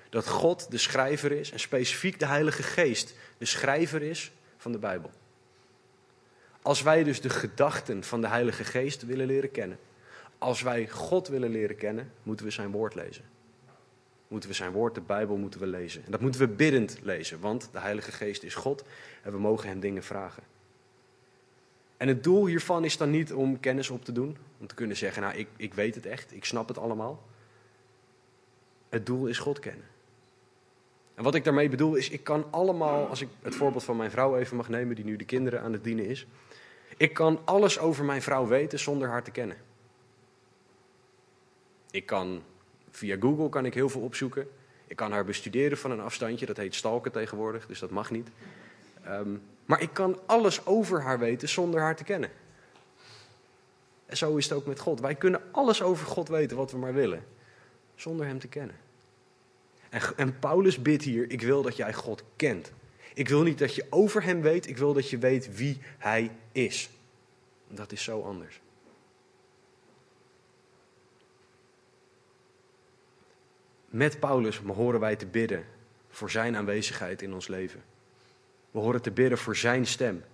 [0.09, 4.79] dat God de schrijver is en specifiek de Heilige Geest de schrijver is van de
[4.79, 5.11] Bijbel.
[6.63, 9.79] Als wij dus de gedachten van de Heilige Geest willen leren kennen,
[10.39, 13.25] als wij God willen leren kennen, moeten we zijn woord lezen.
[14.29, 16.05] Moeten we zijn woord, de Bijbel, moeten we lezen.
[16.05, 18.85] En dat moeten we biddend lezen, want de Heilige Geest is God
[19.23, 20.43] en we mogen Hem dingen vragen.
[21.97, 24.97] En het doel hiervan is dan niet om kennis op te doen, om te kunnen
[24.97, 27.23] zeggen, nou ik, ik weet het echt, ik snap het allemaal.
[28.89, 29.87] Het doel is God kennen.
[31.15, 34.11] En wat ik daarmee bedoel is, ik kan allemaal, als ik het voorbeeld van mijn
[34.11, 36.27] vrouw even mag nemen, die nu de kinderen aan het dienen is.
[36.97, 39.57] Ik kan alles over mijn vrouw weten zonder haar te kennen.
[41.91, 42.43] Ik kan
[42.97, 44.49] via Google kan ik heel veel opzoeken.
[44.87, 48.29] Ik kan haar bestuderen van een afstandje, dat heet stalken tegenwoordig, dus dat mag niet.
[49.09, 52.31] Um, maar ik kan alles over haar weten zonder haar te kennen.
[54.07, 55.01] En zo is het ook met God.
[55.01, 57.25] Wij kunnen alles over God weten wat we maar willen,
[57.95, 58.77] zonder Hem te kennen.
[59.89, 62.73] En, en Paulus bidt hier, ik wil dat jij God kent.
[63.15, 66.31] Ik wil niet dat je over Hem weet, ik wil dat je weet wie Hij
[66.53, 66.91] is.
[67.69, 68.61] Dat is zo anders.
[73.87, 75.65] Met Paulus horen wij te bidden
[76.09, 77.83] voor Zijn aanwezigheid in ons leven.
[78.71, 80.25] We horen te bidden voor Zijn stem,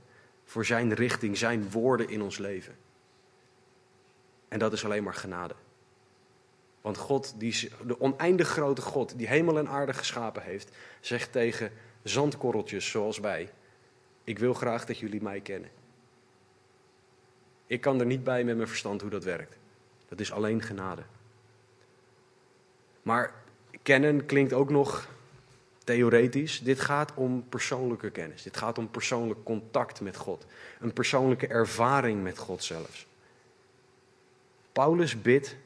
[0.44, 2.76] voor Zijn richting, Zijn woorden in ons leven.
[4.48, 5.54] En dat is alleen maar genade.
[6.80, 11.72] Want God, die, de oneindig grote God, die hemel en aarde geschapen heeft, zegt tegen
[12.02, 13.50] zandkorreltjes zoals wij:
[14.24, 15.70] Ik wil graag dat jullie mij kennen.
[17.66, 19.58] Ik kan er niet bij met mijn verstand hoe dat werkt.
[20.08, 21.02] Dat is alleen genade.
[23.02, 23.41] Maar
[23.82, 25.08] kennen klinkt ook nog
[25.84, 26.60] theoretisch.
[26.60, 28.42] Dit gaat om persoonlijke kennis.
[28.42, 30.46] Dit gaat om persoonlijk contact met God.
[30.80, 33.06] Een persoonlijke ervaring met God zelfs.
[34.72, 35.56] Paulus bidt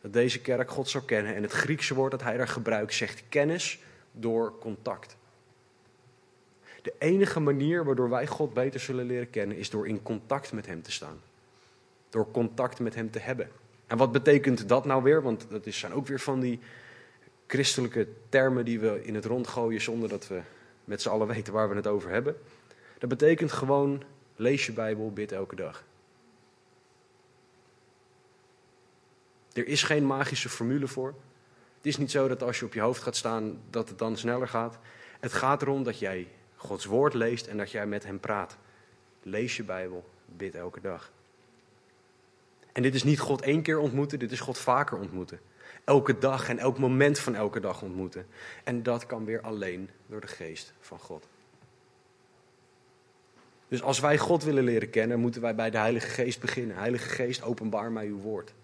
[0.00, 1.34] dat deze kerk God zou kennen.
[1.34, 3.78] En het Griekse woord dat hij daar gebruikt zegt kennis
[4.12, 5.16] door contact.
[6.82, 10.66] De enige manier waardoor wij God beter zullen leren kennen is door in contact met
[10.66, 11.20] Hem te staan.
[12.08, 13.50] Door contact met Hem te hebben.
[13.86, 15.22] En wat betekent dat nou weer?
[15.22, 16.60] Want dat zijn ook weer van die
[17.48, 20.40] christelijke termen die we in het rond gooien zonder dat we
[20.84, 22.36] met z'n allen weten waar we het over hebben.
[22.98, 24.02] Dat betekent gewoon
[24.36, 25.84] lees je Bijbel, bid elke dag.
[29.52, 31.14] Er is geen magische formule voor.
[31.76, 34.16] Het is niet zo dat als je op je hoofd gaat staan, dat het dan
[34.16, 34.78] sneller gaat.
[35.20, 38.56] Het gaat erom dat jij Gods woord leest en dat jij met hem praat.
[39.22, 41.12] Lees je Bijbel, bid elke dag.
[42.72, 45.40] En dit is niet God één keer ontmoeten, dit is God vaker ontmoeten.
[45.88, 48.26] Elke dag en elk moment van elke dag ontmoeten.
[48.64, 51.28] En dat kan weer alleen door de geest van God.
[53.68, 56.76] Dus als wij God willen leren kennen, moeten wij bij de Heilige Geest beginnen.
[56.76, 58.54] Heilige Geest, openbaar mij uw woord.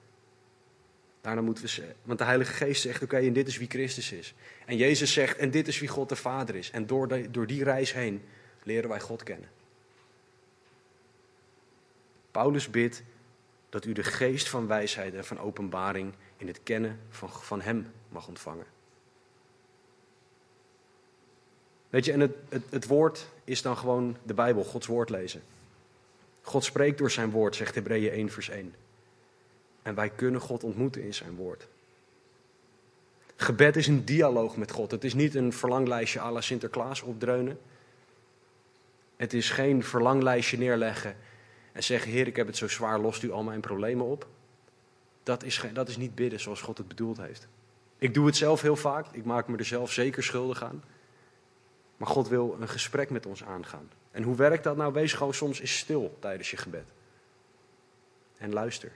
[1.20, 4.34] Daarna moeten we, want de Heilige Geest zegt, oké, en dit is wie Christus is.
[4.66, 6.70] En Jezus zegt, en dit is wie God de Vader is.
[6.70, 8.22] En door, door die reis heen
[8.62, 9.48] leren wij God kennen.
[12.30, 13.02] Paulus bidt
[13.68, 17.86] dat u de geest van wijsheid en van openbaring in het kennen van, van Hem
[18.08, 18.66] mag ontvangen.
[21.90, 22.34] Weet je, en het,
[22.70, 25.42] het, woord is dan gewoon de Bijbel, Gods woord lezen.
[26.42, 28.74] God spreekt door zijn woord, zegt Hebreeën 1, vers 1.
[29.82, 31.66] En wij kunnen God ontmoeten in zijn woord.
[33.36, 34.90] Gebed is een dialoog met God.
[34.90, 37.58] Het is niet een verlanglijstje à la Sinterklaas opdreunen.
[39.16, 41.16] Het is geen verlanglijstje neerleggen
[41.72, 44.26] en zeggen: Heer, ik heb het zo zwaar, lost u al mijn problemen op.
[45.24, 47.48] Dat is, dat is niet bidden zoals God het bedoeld heeft.
[47.98, 50.82] Ik doe het zelf heel vaak, ik maak me er zelf zeker schuldig aan.
[51.96, 53.90] Maar God wil een gesprek met ons aangaan.
[54.10, 54.92] En hoe werkt dat nou?
[54.92, 56.84] Wees gewoon soms eens stil tijdens je gebed.
[58.36, 58.92] En luister.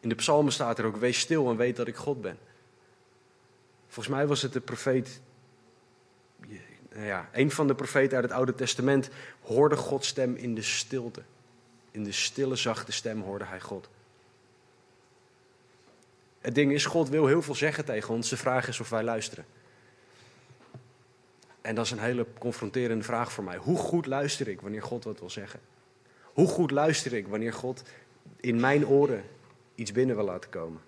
[0.00, 2.38] In de psalmen staat er ook, wees stil en weet dat ik God ben.
[3.86, 5.20] Volgens mij was het de profeet,
[6.94, 11.22] ja, een van de profeten uit het Oude Testament hoorde Gods stem in de stilte.
[11.96, 13.88] In de stille, zachte stem hoorde hij God.
[16.40, 18.28] Het ding is, God wil heel veel zeggen tegen ons.
[18.28, 19.44] De vraag is of wij luisteren.
[21.60, 23.56] En dat is een hele confronterende vraag voor mij.
[23.56, 25.60] Hoe goed luister ik wanneer God wat wil zeggen?
[26.22, 27.82] Hoe goed luister ik wanneer God
[28.36, 29.24] in mijn oren
[29.74, 30.80] iets binnen wil laten komen.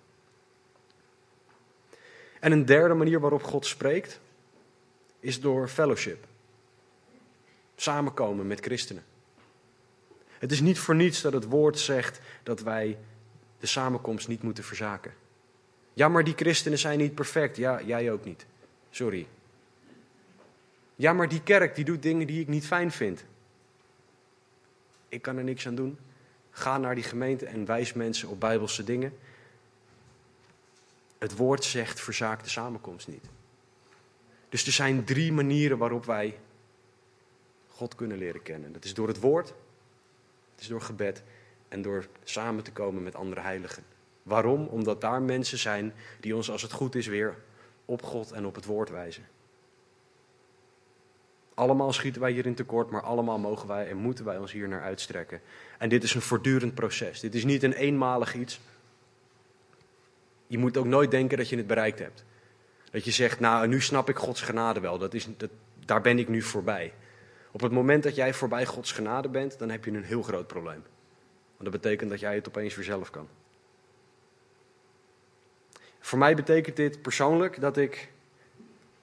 [2.39, 4.19] En een derde manier waarop God spreekt
[5.19, 6.25] is door fellowship.
[7.75, 9.03] Samenkomen met christenen.
[10.39, 12.97] Het is niet voor niets dat het woord zegt dat wij
[13.59, 15.13] de samenkomst niet moeten verzaken.
[15.93, 17.57] Ja, maar die christenen zijn niet perfect.
[17.57, 18.45] Ja, jij ook niet.
[18.89, 19.27] Sorry.
[20.95, 23.23] Ja, maar die kerk die doet dingen die ik niet fijn vind.
[25.09, 25.97] Ik kan er niks aan doen.
[26.51, 29.17] Ga naar die gemeente en wijs mensen op bijbelse dingen.
[31.17, 33.25] Het woord zegt verzaak de samenkomst niet.
[34.49, 36.37] Dus er zijn drie manieren waarop wij
[37.69, 38.73] God kunnen leren kennen.
[38.73, 39.53] Dat is door het woord,
[40.59, 41.23] is door gebed
[41.67, 43.83] en door samen te komen met andere heiligen.
[44.23, 44.67] Waarom?
[44.67, 47.35] Omdat daar mensen zijn die ons, als het goed is, weer
[47.85, 49.27] op God en op het woord wijzen.
[51.53, 54.81] Allemaal schieten wij hierin tekort, maar allemaal mogen wij en moeten wij ons hier naar
[54.81, 55.41] uitstrekken.
[55.77, 57.19] En dit is een voortdurend proces.
[57.19, 58.59] Dit is niet een eenmalig iets.
[60.47, 62.23] Je moet ook nooit denken dat je het bereikt hebt.
[62.91, 64.97] Dat je zegt, nou, nu snap ik Gods genade wel.
[64.97, 65.49] Dat is, dat,
[65.85, 66.93] daar ben ik nu voorbij.
[67.51, 70.47] Op het moment dat jij voorbij Gods genade bent, dan heb je een heel groot
[70.47, 70.83] probleem.
[71.57, 73.27] Want dat betekent dat jij het opeens weer zelf kan.
[75.99, 78.11] Voor mij betekent dit persoonlijk dat ik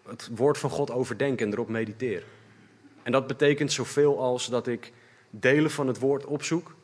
[0.06, 2.24] het woord van God overdenk en erop mediteer.
[3.02, 4.92] En dat betekent zoveel als dat ik
[5.30, 6.74] delen van het woord opzoek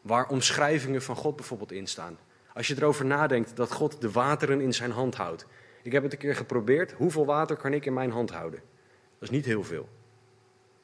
[0.00, 2.18] waar omschrijvingen van God bijvoorbeeld in staan.
[2.54, 5.46] Als je erover nadenkt dat God de wateren in zijn hand houdt.
[5.82, 6.92] Ik heb het een keer geprobeerd.
[6.92, 8.60] Hoeveel water kan ik in mijn hand houden?
[9.18, 9.88] Dat is niet heel veel.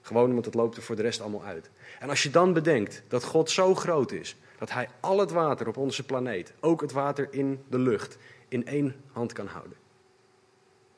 [0.05, 1.71] Gewoon omdat het loopt er voor de rest allemaal uit.
[1.99, 5.69] En als je dan bedenkt dat God zo groot is, dat Hij al het water
[5.69, 8.17] op onze planeet, ook het water in de lucht,
[8.49, 9.77] in één hand kan houden.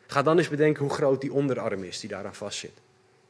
[0.06, 2.72] Ga dan eens bedenken hoe groot die onderarm is die daaraan vastzit.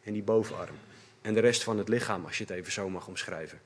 [0.03, 0.77] En die bovenarm.
[1.23, 3.61] En de rest van het lichaam, als je het even zo mag omschrijven.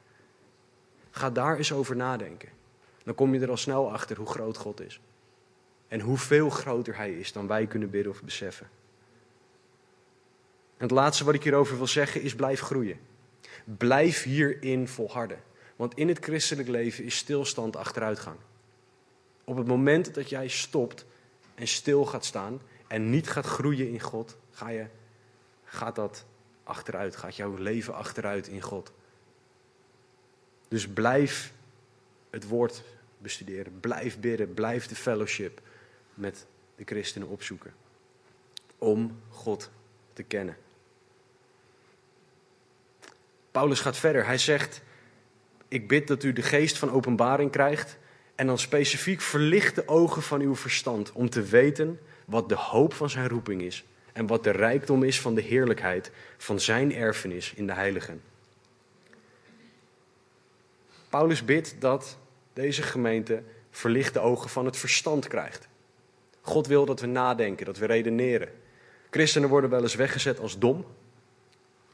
[1.10, 2.48] Ga daar eens over nadenken.
[3.04, 5.00] Dan kom je er al snel achter hoe groot God is.
[5.88, 8.68] En hoeveel groter Hij is dan wij kunnen bidden of beseffen.
[10.80, 12.98] En het laatste wat ik hierover wil zeggen is blijf groeien.
[13.64, 15.42] Blijf hierin volharden.
[15.76, 18.36] Want in het christelijk leven is stilstand achteruitgang.
[19.44, 21.04] Op het moment dat jij stopt
[21.54, 24.86] en stil gaat staan en niet gaat groeien in God, ga je,
[25.64, 26.24] gaat dat
[26.64, 28.92] achteruit, gaat jouw leven achteruit in God.
[30.68, 31.52] Dus blijf
[32.30, 32.82] het woord
[33.18, 35.60] bestuderen, blijf bidden, blijf de fellowship
[36.14, 37.72] met de christenen opzoeken.
[38.78, 39.70] Om God
[40.12, 40.56] te kennen.
[43.50, 44.26] Paulus gaat verder.
[44.26, 44.82] Hij zegt:
[45.68, 47.98] Ik bid dat u de geest van openbaring krijgt.
[48.34, 51.12] En dan specifiek verlicht de ogen van uw verstand.
[51.12, 53.84] Om te weten wat de hoop van zijn roeping is.
[54.12, 58.22] En wat de rijkdom is van de heerlijkheid van zijn erfenis in de heiligen.
[61.08, 62.18] Paulus bidt dat
[62.52, 65.68] deze gemeente verlichte ogen van het verstand krijgt.
[66.40, 68.48] God wil dat we nadenken, dat we redeneren.
[69.10, 70.84] Christenen worden wel eens weggezet als dom,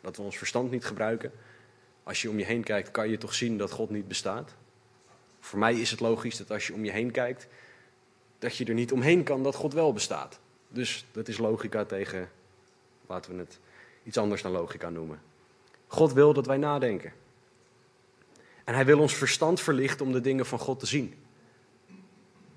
[0.06, 1.32] dat we ons verstand niet gebruiken.
[2.02, 4.54] Als je om je heen kijkt, kan je toch zien dat God niet bestaat.
[5.40, 7.46] Voor mij is het logisch dat als je om je heen kijkt,
[8.38, 10.38] dat je er niet omheen kan dat God wel bestaat.
[10.68, 12.28] Dus dat is logica tegen,
[13.06, 13.58] laten we het
[14.02, 15.20] iets anders dan logica noemen.
[15.86, 17.12] God wil dat wij nadenken.
[18.64, 21.14] En hij wil ons verstand verlichten om de dingen van God te zien.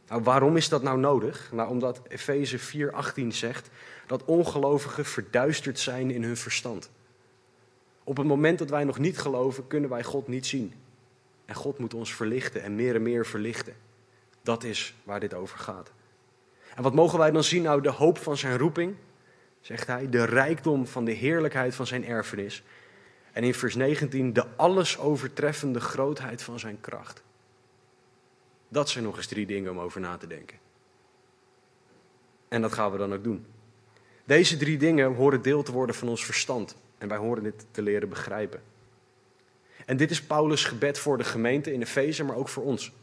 [0.08, 1.52] Nou, waarom is dat nou nodig?
[1.52, 3.70] Nou, omdat Efeze 4:18 zegt
[4.08, 6.90] dat ongelovigen verduisterd zijn in hun verstand.
[8.10, 10.74] Op het moment dat wij nog niet geloven, kunnen wij God niet zien.
[11.46, 13.76] En God moet ons verlichten en meer en meer verlichten.
[14.42, 15.92] Dat is waar dit over gaat.
[16.76, 17.62] En wat mogen wij dan zien?
[17.62, 18.96] Nou, de hoop van zijn roeping,
[19.62, 22.64] zegt hij, de rijkdom van de heerlijkheid van zijn erfenis.
[23.32, 27.24] En in vers 19, de alles overtreffende grootheid van zijn kracht.
[28.68, 30.58] Dat zijn nog eens drie dingen om over na te denken.
[32.48, 33.46] En dat gaan we dan ook doen.
[34.26, 36.76] Deze drie dingen horen deel te worden van ons verstand.
[37.00, 38.62] En wij horen dit te leren begrijpen.
[39.86, 42.94] En dit is Paulus' gebed voor de gemeente in Efeze, maar ook voor ons.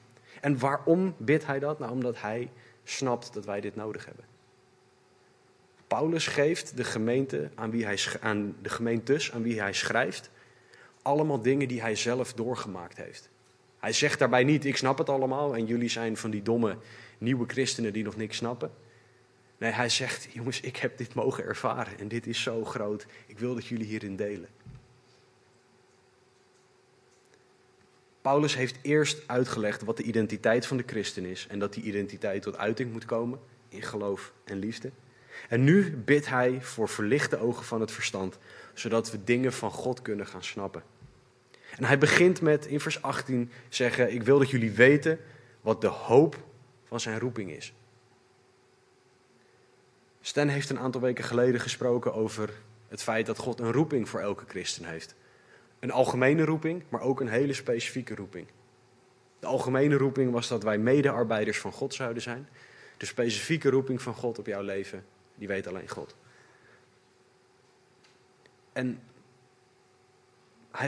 [0.40, 1.78] En waarom bidt hij dat?
[1.78, 2.50] Nou, omdat hij
[2.84, 4.24] snapt dat wij dit nodig hebben.
[5.86, 10.30] Paulus geeft de gemeente aan, wie hij, aan de gemeentes aan wie hij schrijft
[11.06, 13.30] allemaal dingen die hij zelf doorgemaakt heeft.
[13.78, 16.76] Hij zegt daarbij niet, ik snap het allemaal en jullie zijn van die domme
[17.18, 18.70] nieuwe christenen die nog niks snappen.
[19.58, 23.06] Nee, hij zegt, jongens, ik heb dit mogen ervaren en dit is zo groot.
[23.26, 24.48] Ik wil dat jullie hierin delen.
[28.20, 32.42] Paulus heeft eerst uitgelegd wat de identiteit van de christen is en dat die identiteit
[32.42, 33.38] tot uiting moet komen
[33.68, 34.90] in geloof en liefde.
[35.48, 38.38] En nu bidt hij voor verlichte ogen van het verstand,
[38.74, 40.82] zodat we dingen van God kunnen gaan snappen.
[41.76, 45.18] En hij begint met in vers 18 zeggen: Ik wil dat jullie weten
[45.60, 46.44] wat de hoop
[46.84, 47.72] van zijn roeping is.
[50.26, 52.50] Stan heeft een aantal weken geleden gesproken over
[52.88, 55.14] het feit dat God een roeping voor elke christen heeft.
[55.78, 58.46] Een algemene roeping, maar ook een hele specifieke roeping.
[59.38, 62.48] De algemene roeping was dat wij medearbeiders van God zouden zijn.
[62.96, 66.16] De specifieke roeping van God op jouw leven, die weet alleen God.
[68.72, 69.00] En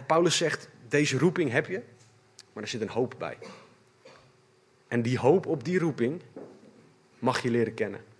[0.06, 1.82] Paulus zegt, deze roeping heb je,
[2.52, 3.38] maar er zit een hoop bij.
[4.88, 6.22] En die hoop op die roeping
[7.18, 8.16] mag je leren kennen.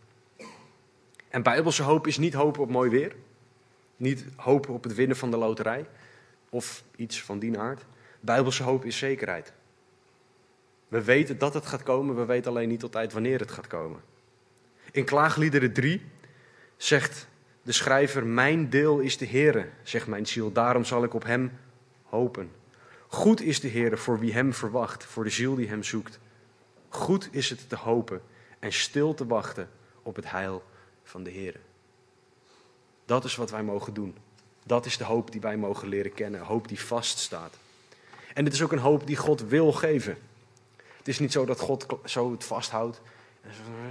[1.29, 3.17] En bijbelse hoop is niet hoop op mooi weer.
[3.97, 5.87] Niet hoop op het winnen van de loterij.
[6.49, 7.85] Of iets van die aard.
[8.21, 9.53] Bijbelse hoop is zekerheid.
[10.89, 14.01] We weten dat het gaat komen, we weten alleen niet altijd wanneer het gaat komen.
[14.93, 16.03] In Klaagliederen 3
[16.77, 17.29] zegt
[17.63, 21.53] de schrijver: Mijn deel is de Heere, zegt mijn ziel, daarom zal ik op hem
[22.03, 22.51] hopen.
[23.07, 26.21] Goed is de Heere voor wie hem verwacht, voor de ziel die hem zoekt.
[26.89, 28.21] Goed is het te hopen
[28.59, 29.71] en stil te wachten
[30.03, 30.63] op het heil
[31.09, 31.59] van de Heere.
[33.05, 34.17] Dat is wat wij mogen doen.
[34.65, 37.55] Dat is de hoop die wij mogen leren kennen, hoop die vaststaat.
[38.35, 40.19] En het is ook een hoop die God wil geven.
[40.97, 43.01] Het is niet zo dat God zo het vasthoudt.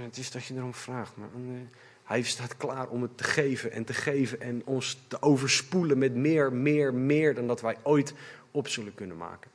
[0.02, 1.16] Het is dat je erom vraagt.
[1.16, 1.60] Maar eh,
[2.04, 6.14] hij staat klaar om het te geven en te geven en ons te overspoelen met
[6.14, 8.14] meer, meer, meer dan dat wij ooit
[8.50, 9.50] op zullen kunnen maken.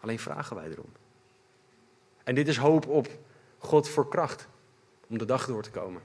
[0.00, 0.92] Alleen vragen wij erom.
[2.24, 3.08] En dit is hoop op
[3.58, 4.48] God voor kracht
[5.08, 6.02] om de dag door te komen.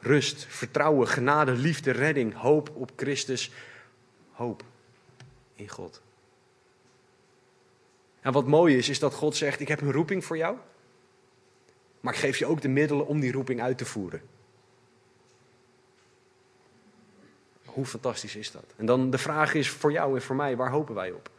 [0.00, 3.50] Rust, vertrouwen, genade, liefde, redding, hoop op Christus,
[4.32, 4.62] hoop
[5.54, 6.02] in God.
[8.20, 10.56] En wat mooi is, is dat God zegt: Ik heb een roeping voor jou,
[12.00, 14.22] maar ik geef je ook de middelen om die roeping uit te voeren.
[17.64, 18.64] Hoe fantastisch is dat?
[18.76, 21.30] En dan de vraag is voor jou en voor mij: waar hopen wij op?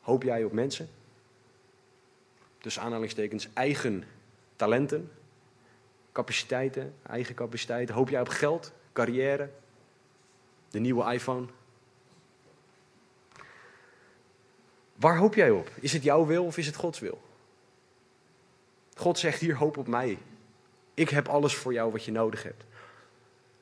[0.00, 0.88] Hoop jij op mensen?
[2.60, 4.04] Dus aanhalingstekens eigen
[4.56, 5.10] talenten,
[6.18, 7.94] capaciteiten, eigen capaciteiten.
[7.94, 9.50] Hoop jij op geld, carrière,
[10.70, 11.46] de nieuwe iPhone?
[14.94, 15.70] Waar hoop jij op?
[15.80, 17.20] Is het jouw wil of is het Gods wil?
[18.94, 20.18] God zegt hier hoop op mij.
[20.94, 22.64] Ik heb alles voor jou wat je nodig hebt.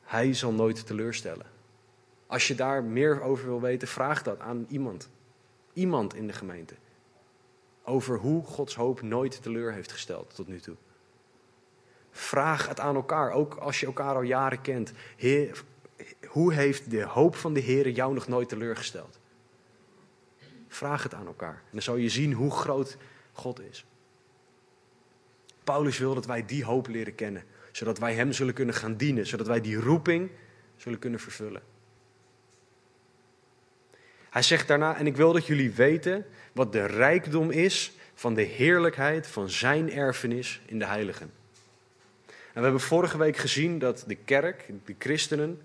[0.03, 1.47] Hij zal nooit teleurstellen.
[2.27, 5.09] Als je daar meer over wil weten, vraag dat aan iemand.
[5.73, 6.75] Iemand in de gemeente.
[7.83, 10.77] Over hoe Gods hoop nooit teleur heeft gesteld tot nu toe.
[12.16, 14.92] Vraag het aan elkaar, ook als je elkaar al jaren kent.
[16.26, 19.18] Hoe heeft de hoop van de Heer jou nog nooit teleurgesteld?
[20.68, 21.55] Vraag het aan elkaar.
[21.55, 22.96] En dan zal je zien hoe groot
[23.33, 23.85] God is.
[25.64, 29.26] Paulus wil dat wij die hoop leren kennen, zodat wij Hem zullen kunnen gaan dienen,
[29.26, 30.31] zodat wij die roeping
[30.76, 31.62] zullen kunnen vervullen.
[34.31, 38.42] Hij zegt daarna, en ik wil dat jullie weten wat de rijkdom is van de
[38.42, 41.44] heerlijkheid van Zijn erfenis in de heiligen.
[42.57, 45.61] En we hebben vorige week gezien dat de kerk, de christenen,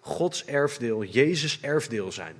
[0.00, 2.36] Gods erfdeel, Jezus erfdeel zijn.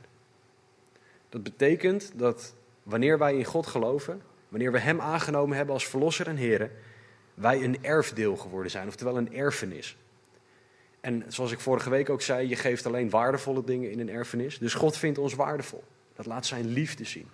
[1.29, 6.29] Dat betekent dat wanneer wij in God geloven, wanneer we Hem aangenomen hebben als Verlosser
[6.29, 6.71] en Heer,
[7.35, 9.97] wij een erfdeel geworden zijn, oftewel een erfenis.
[11.01, 14.59] En zoals ik vorige week ook zei, je geeft alleen waardevolle dingen in een erfenis.
[14.59, 15.85] Dus God vindt ons waardevol.
[16.15, 17.29] Dat laat zijn liefde zien.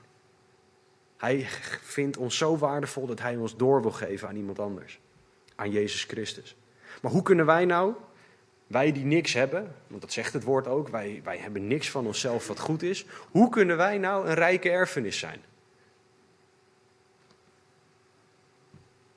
[1.16, 1.46] Hij
[1.80, 5.00] vindt ons zo waardevol dat hij ons door wil geven aan iemand anders.
[5.62, 6.56] Aan Jezus Christus.
[7.02, 7.94] Maar hoe kunnen wij nou,
[8.66, 12.06] wij die niks hebben, want dat zegt het woord ook, wij, wij hebben niks van
[12.06, 13.04] onszelf wat goed is.
[13.30, 15.40] Hoe kunnen wij nou een rijke erfenis zijn?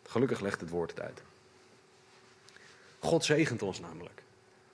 [0.07, 1.21] Gelukkig legt het woord het uit.
[2.99, 4.21] God zegent ons namelijk.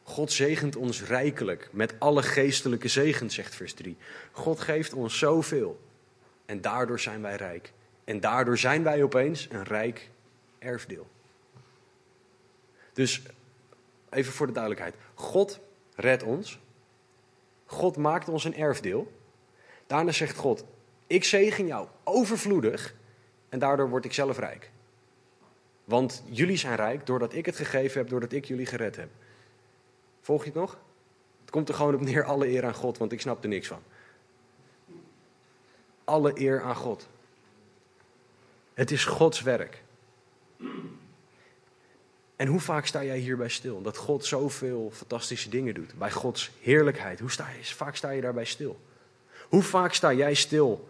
[0.03, 3.97] God zegent ons rijkelijk met alle geestelijke zegen, zegt vers 3.
[4.31, 5.79] God geeft ons zoveel.
[6.45, 7.71] En daardoor zijn wij rijk.
[8.03, 10.09] En daardoor zijn wij opeens een rijk
[10.59, 11.07] erfdeel.
[12.93, 13.21] Dus
[14.09, 14.95] even voor de duidelijkheid.
[15.13, 15.59] God
[15.95, 16.59] redt ons.
[17.65, 19.11] God maakt ons een erfdeel.
[19.87, 20.65] Daarna zegt God:
[21.07, 22.95] Ik zegen jou overvloedig.
[23.49, 24.71] En daardoor word ik zelf rijk.
[25.83, 29.09] Want jullie zijn rijk doordat ik het gegeven heb, doordat ik jullie gered heb.
[30.21, 30.77] Volg je het nog?
[31.41, 33.67] Het komt er gewoon op neer, alle eer aan God, want ik snap er niks
[33.67, 33.81] van.
[36.03, 37.07] Alle eer aan God.
[38.73, 39.83] Het is Gods werk.
[42.41, 43.81] En hoe vaak sta jij hierbij stil?
[43.81, 45.97] Dat God zoveel fantastische dingen doet.
[45.97, 47.19] Bij Gods heerlijkheid.
[47.19, 48.79] Hoe sta je, vaak sta je daarbij stil?
[49.49, 50.87] Hoe vaak sta jij stil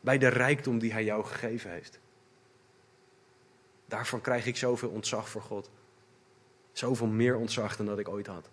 [0.00, 1.98] bij de rijkdom die Hij jou gegeven heeft?
[3.86, 5.70] Daarvan krijg ik zoveel ontzag voor God.
[6.72, 8.48] Zoveel meer ontzag dan dat ik ooit had.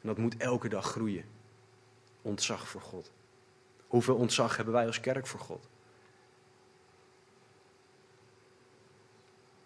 [0.00, 1.24] En dat moet elke dag groeien.
[2.22, 3.10] Ontzag voor God.
[3.86, 5.68] Hoeveel ontzag hebben wij als kerk voor God?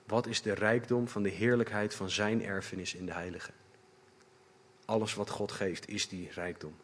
[0.06, 3.50] Wat is de rijkdom van de heerlijkheid van Zijn erfenis in de Heilige?
[4.84, 6.74] Alles wat God geeft is die rijkdom.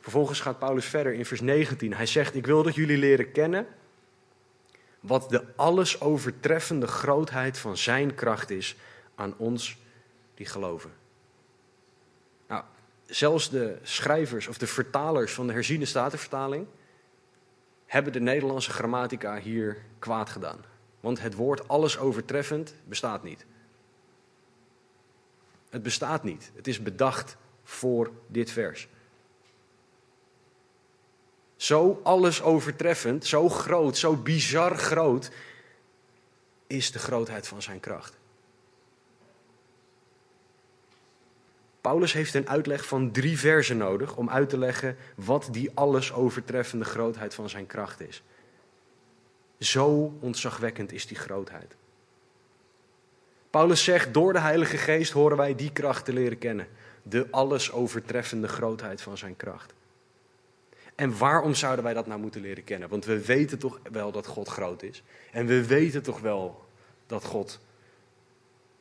[0.00, 1.94] Vervolgens gaat Paulus verder in vers 19.
[1.94, 3.66] Hij zegt: Ik wil dat jullie leren kennen
[5.00, 8.76] wat de alles overtreffende grootheid van Zijn kracht is
[9.14, 9.78] aan ons
[10.34, 10.92] die geloven.
[12.48, 12.64] Nou,
[13.06, 16.66] zelfs de schrijvers of de vertalers van de herziene statenvertaling
[17.86, 20.64] hebben de Nederlandse grammatica hier kwaad gedaan.
[21.06, 23.46] Want het woord alles overtreffend bestaat niet.
[25.68, 26.50] Het bestaat niet.
[26.54, 28.88] Het is bedacht voor dit vers.
[31.56, 35.30] Zo alles overtreffend, zo groot, zo bizar groot
[36.66, 38.16] is de grootheid van zijn kracht.
[41.80, 46.12] Paulus heeft een uitleg van drie versen nodig om uit te leggen wat die alles
[46.12, 48.22] overtreffende grootheid van zijn kracht is.
[49.58, 51.76] Zo ontzagwekkend is die grootheid.
[53.50, 56.68] Paulus zegt, door de Heilige Geest horen wij die kracht te leren kennen.
[57.02, 59.74] De alles overtreffende grootheid van zijn kracht.
[60.94, 62.88] En waarom zouden wij dat nou moeten leren kennen?
[62.88, 65.02] Want we weten toch wel dat God groot is.
[65.32, 66.64] En we weten toch wel
[67.06, 67.58] dat God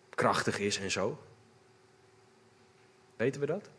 [0.09, 1.19] krachtig is en zo.
[3.15, 3.69] Weten we dat?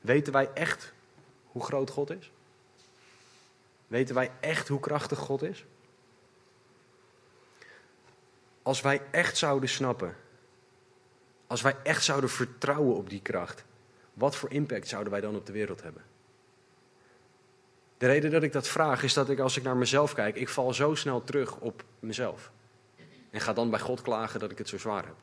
[0.00, 0.92] Weten wij echt
[1.44, 2.30] hoe groot God is?
[3.86, 5.64] Weten wij echt hoe krachtig God is?
[8.62, 10.16] Als wij echt zouden snappen,
[11.46, 13.64] als wij echt zouden vertrouwen op die kracht,
[14.14, 16.02] wat voor impact zouden wij dan op de wereld hebben?
[17.98, 20.48] De reden dat ik dat vraag is dat ik als ik naar mezelf kijk, ik
[20.48, 22.50] val zo snel terug op mezelf.
[23.30, 25.14] En ga dan bij God klagen dat ik het zo zwaar heb.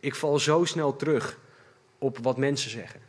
[0.00, 1.38] Ik val zo snel terug
[1.98, 3.00] op wat mensen zeggen.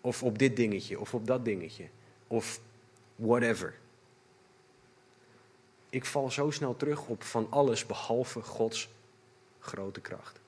[0.00, 1.88] Of op dit dingetje, of op dat dingetje.
[2.26, 2.60] Of
[3.16, 3.74] whatever.
[5.94, 8.88] Ik val zo snel terug op van alles behalve Gods
[9.60, 10.40] grote kracht.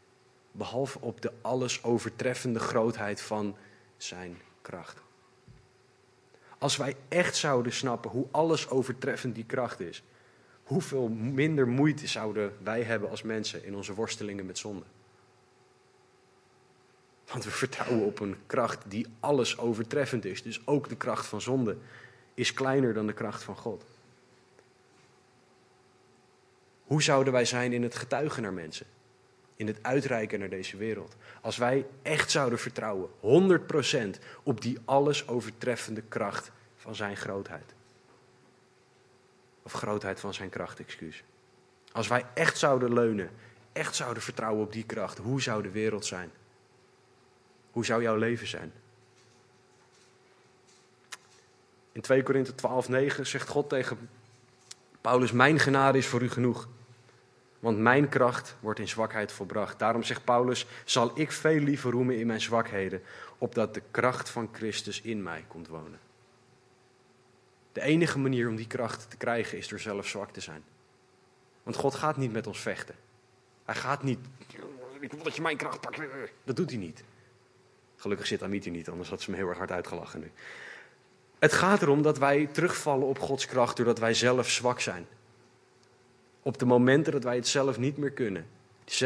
[0.52, 3.56] Behalve op de alles overtreffende grootheid van
[3.96, 5.00] zijn kracht.
[6.58, 10.02] Als wij echt zouden snappen hoe alles overtreffend die kracht is,
[10.62, 14.84] hoeveel minder moeite zouden wij hebben als mensen in onze worstelingen met zonde?
[17.26, 20.42] Want we vertrouwen op een kracht die alles overtreffend is.
[20.42, 21.76] Dus ook de kracht van zonde
[22.34, 23.84] is kleiner dan de kracht van God.
[26.86, 28.86] Hoe zouden wij zijn in het getuigen naar mensen?
[29.56, 31.16] In het uitreiken naar deze wereld?
[31.40, 33.10] Als wij echt zouden vertrouwen,
[34.16, 37.74] 100% op die alles overtreffende kracht van zijn grootheid.
[39.62, 41.24] Of grootheid van zijn kracht, excuus.
[41.92, 43.30] Als wij echt zouden leunen,
[43.72, 46.30] echt zouden vertrouwen op die kracht, hoe zou de wereld zijn?
[47.70, 48.72] Hoe zou jouw leven zijn?
[51.92, 54.08] In 2 Korinthe 12, 9 zegt God tegen
[55.00, 56.68] Paulus: Mijn genade is voor u genoeg.
[57.66, 59.78] Want mijn kracht wordt in zwakheid volbracht.
[59.78, 63.02] Daarom zegt Paulus: Zal ik veel liever roemen in mijn zwakheden,
[63.38, 65.98] opdat de kracht van Christus in mij komt wonen.
[67.72, 70.64] De enige manier om die kracht te krijgen is door zelf zwak te zijn.
[71.62, 72.94] Want God gaat niet met ons vechten.
[73.64, 74.18] Hij gaat niet.
[75.00, 76.00] Ik wil dat je mijn kracht pakt.
[76.44, 77.04] Dat doet hij niet.
[77.96, 80.30] Gelukkig zit Amit hier niet, anders had ze me heel erg hard uitgelachen nu.
[81.38, 85.06] Het gaat erom dat wij terugvallen op Gods kracht doordat wij zelf zwak zijn.
[86.46, 88.46] Op de momenten dat wij het zelf niet meer kunnen,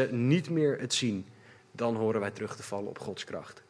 [0.09, 1.25] niet meer het zien,
[1.71, 3.63] dan horen wij terug te vallen op Gods kracht.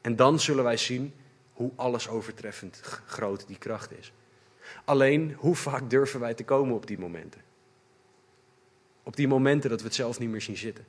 [0.00, 1.14] En dan zullen wij zien
[1.52, 4.12] hoe alles overtreffend groot die kracht is.
[4.84, 7.40] Alleen, hoe vaak durven wij te komen op die momenten?
[9.02, 10.86] Op die momenten dat we het zelf niet meer zien zitten.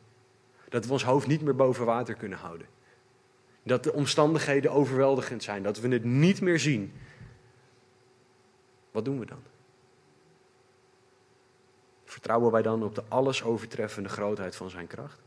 [0.69, 2.67] Dat we ons hoofd niet meer boven water kunnen houden.
[3.63, 6.93] Dat de omstandigheden overweldigend zijn, dat we het niet meer zien.
[8.91, 9.41] Wat doen we dan?
[12.18, 15.20] Vertrouwen wij dan op de alles overtreffende grootheid van zijn kracht?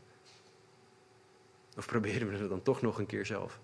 [1.77, 3.59] Of proberen we het dan toch nog een keer zelf?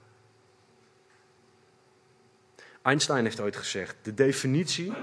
[2.82, 4.94] Einstein heeft ooit gezegd: de definitie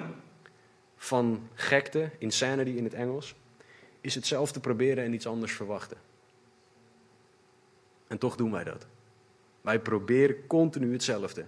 [0.96, 3.34] van gekte, insanity in het Engels,
[4.00, 5.96] is hetzelfde proberen en iets anders verwachten.
[8.06, 8.86] En toch doen wij dat.
[9.60, 11.44] Wij proberen continu hetzelfde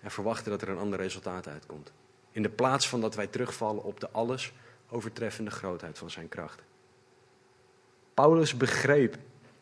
[0.00, 1.92] en verwachten dat er een ander resultaat uitkomt.
[2.30, 4.52] In de plaats van dat wij terugvallen op de alles
[4.92, 6.62] overtreffende grootheid van zijn kracht.
[8.14, 9.16] Paulus begreep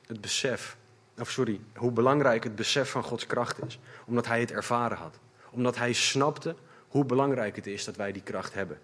[0.06, 0.76] het besef,
[1.18, 5.18] of sorry, hoe belangrijk het besef van Gods kracht is, omdat hij het ervaren had.
[5.50, 6.54] Omdat hij snapte
[6.88, 8.78] hoe belangrijk het is dat wij die kracht hebben.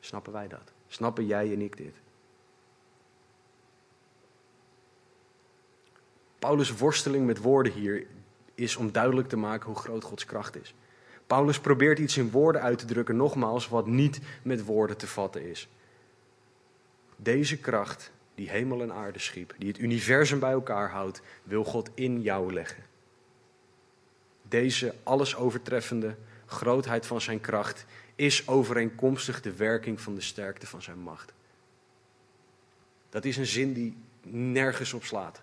[0.00, 0.72] Snappen wij dat?
[0.88, 1.94] Snappen jij en ik dit?
[6.38, 8.06] Paulus' worsteling met woorden hier
[8.54, 10.74] is om duidelijk te maken hoe groot Gods kracht is.
[11.28, 15.50] Paulus probeert iets in woorden uit te drukken, nogmaals, wat niet met woorden te vatten
[15.50, 15.68] is.
[17.16, 21.90] Deze kracht, die hemel en aarde schiep, die het universum bij elkaar houdt, wil God
[21.94, 22.84] in jou leggen.
[24.42, 26.16] Deze alles overtreffende
[26.46, 31.32] grootheid van zijn kracht is overeenkomstig de werking van de sterkte van zijn macht.
[33.08, 35.42] Dat is een zin die nergens op slaat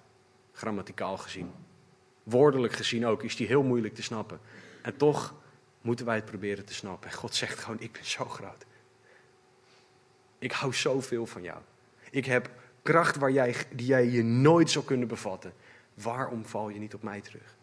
[0.54, 1.52] grammaticaal gezien.
[2.24, 4.40] Woordelijk gezien ook is die heel moeilijk te snappen.
[4.82, 5.34] En toch
[5.86, 7.10] moeten wij het proberen te snappen.
[7.10, 8.66] En God zegt gewoon, ik ben zo groot.
[10.40, 11.60] Ik hou zoveel van jou.
[12.12, 12.50] Ik heb
[12.82, 15.54] kracht waar jij, die jij je nooit zou kunnen bevatten.
[15.94, 17.56] Waarom val je niet op mij terug?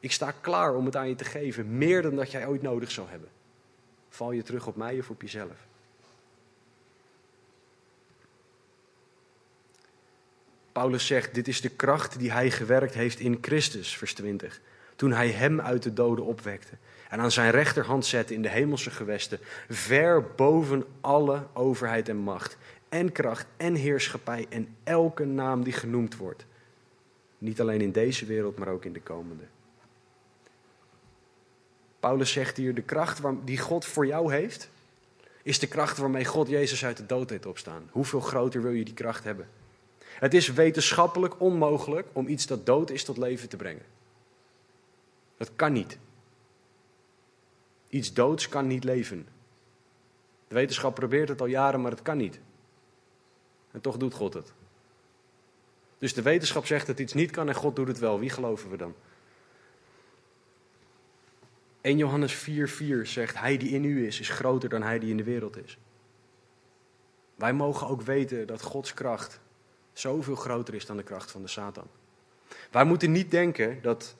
[0.00, 2.90] Ik sta klaar om het aan je te geven, meer dan dat jij ooit nodig
[2.90, 3.28] zou hebben.
[4.08, 5.66] Val je terug op mij of op jezelf?
[10.72, 14.60] Paulus zegt, dit is de kracht die hij gewerkt heeft in Christus, vers 20.
[15.02, 16.72] Toen hij hem uit de doden opwekte
[17.08, 19.38] en aan zijn rechterhand zette in de hemelse gewesten,
[19.68, 22.56] ver boven alle overheid en macht,
[22.88, 26.46] en kracht en heerschappij en elke naam die genoemd wordt.
[27.38, 29.44] Niet alleen in deze wereld, maar ook in de komende.
[32.00, 34.70] Paulus zegt hier, de kracht die God voor jou heeft,
[35.42, 37.88] is de kracht waarmee God Jezus uit de dood heeft opstaan.
[37.90, 39.48] Hoeveel groter wil je die kracht hebben?
[39.98, 44.00] Het is wetenschappelijk onmogelijk om iets dat dood is tot leven te brengen.
[45.42, 45.98] Dat kan niet.
[47.88, 49.26] Iets doods kan niet leven.
[50.48, 52.40] De wetenschap probeert het al jaren, maar het kan niet.
[53.70, 54.52] En toch doet God het.
[55.98, 58.18] Dus de wetenschap zegt dat iets niet kan en God doet het wel.
[58.18, 58.94] Wie geloven we dan?
[61.80, 65.16] 1 Johannes 4:4 zegt: Hij die in u is, is groter dan hij die in
[65.16, 65.78] de wereld is.
[67.34, 69.40] Wij mogen ook weten dat Gods kracht
[69.92, 71.86] zoveel groter is dan de kracht van de Satan.
[72.70, 74.16] Wij moeten niet denken dat,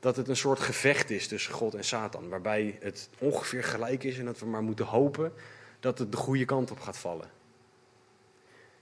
[0.00, 4.18] dat het een soort gevecht is tussen God en Satan, waarbij het ongeveer gelijk is
[4.18, 5.32] en dat we maar moeten hopen
[5.80, 7.30] dat het de goede kant op gaat vallen.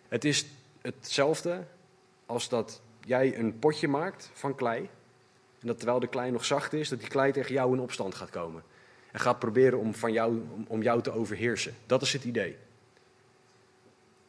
[0.09, 0.47] Het is
[0.81, 1.65] hetzelfde
[2.27, 4.89] als dat jij een potje maakt van klei.
[5.61, 8.15] En dat terwijl de klei nog zacht is, dat die klei tegen jou in opstand
[8.15, 8.63] gaat komen.
[9.13, 11.75] En gaat proberen om, van jou, om jou te overheersen.
[11.87, 12.57] Dat is het idee.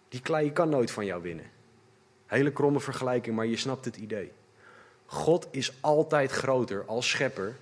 [0.10, 1.46] Die klei kan nooit van jou winnen.
[2.26, 4.32] Hele kromme vergelijking, maar je snapt het idee.
[5.10, 7.56] God is altijd groter als schepper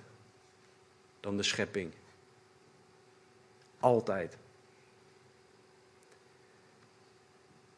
[1.20, 1.92] dan de schepping.
[3.80, 4.36] Altijd.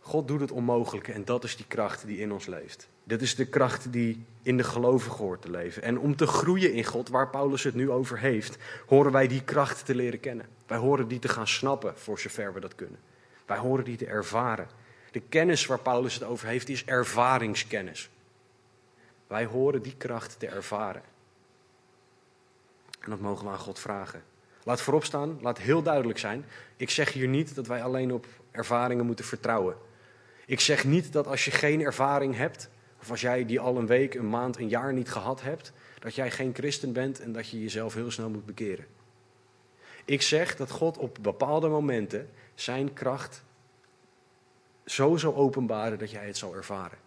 [0.01, 2.89] God doet het onmogelijke en dat is die kracht die in ons leeft.
[3.05, 5.83] Dit is de kracht die in de gelovigen hoort te leven.
[5.83, 8.57] En om te groeien in God, waar Paulus het nu over heeft,
[8.87, 10.47] horen wij die kracht te leren kennen.
[10.67, 12.99] Wij horen die te gaan snappen, voor zover we dat kunnen.
[13.47, 14.69] Wij horen die te ervaren.
[15.11, 18.11] De kennis waar Paulus het over heeft, is ervaringskennis.
[19.29, 21.03] Wij horen die kracht te ervaren.
[23.01, 24.23] En dat mogen we aan God vragen.
[24.65, 26.45] Laat voorop staan, laat heel duidelijk zijn.
[26.77, 29.77] Ik zeg hier niet dat wij alleen op ervaringen moeten vertrouwen.
[30.47, 32.69] Ik zeg niet dat als je geen ervaring hebt,
[33.01, 36.15] of als jij die al een week, een maand, een jaar niet gehad hebt, dat
[36.15, 38.87] jij geen christen bent en dat je jezelf heel snel moet bekeren.
[40.05, 43.45] Ik zeg dat God op bepaalde momenten zijn kracht
[44.85, 46.99] zo zal openbaren dat jij het zal ervaren.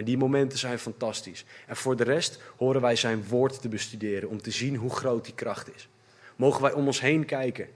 [0.00, 1.44] En die momenten zijn fantastisch.
[1.66, 5.24] En voor de rest horen wij zijn woord te bestuderen om te zien hoe groot
[5.24, 5.88] die kracht is.
[6.36, 7.68] Mogen wij om ons heen kijken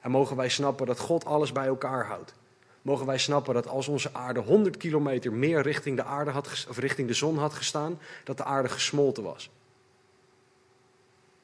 [0.00, 2.34] en mogen wij snappen dat God alles bij elkaar houdt
[2.82, 6.78] mogen wij snappen dat als onze aarde 100 kilometer meer richting de, aarde had, of
[6.78, 9.50] richting de zon had gestaan, dat de aarde gesmolten was.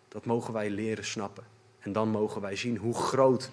[0.09, 1.45] Dat mogen wij leren snappen.
[1.79, 3.51] En dan mogen wij zien hoe groot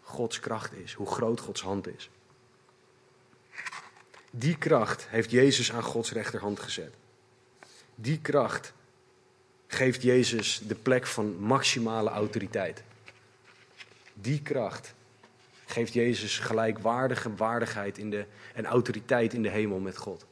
[0.00, 2.10] Gods kracht is, hoe groot Gods hand is.
[4.38, 6.94] Die kracht heeft Jezus aan Gods rechterhand gezet.
[7.94, 8.72] Die kracht
[9.66, 12.82] geeft Jezus de plek van maximale autoriteit.
[14.14, 14.94] Die kracht
[15.66, 20.26] geeft Jezus gelijkwaardige waardigheid in de, en autoriteit in de hemel met God.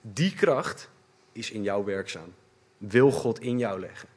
[0.00, 0.88] Die kracht
[1.32, 2.34] is in jou werkzaam.
[2.78, 4.08] Wil God in jou leggen.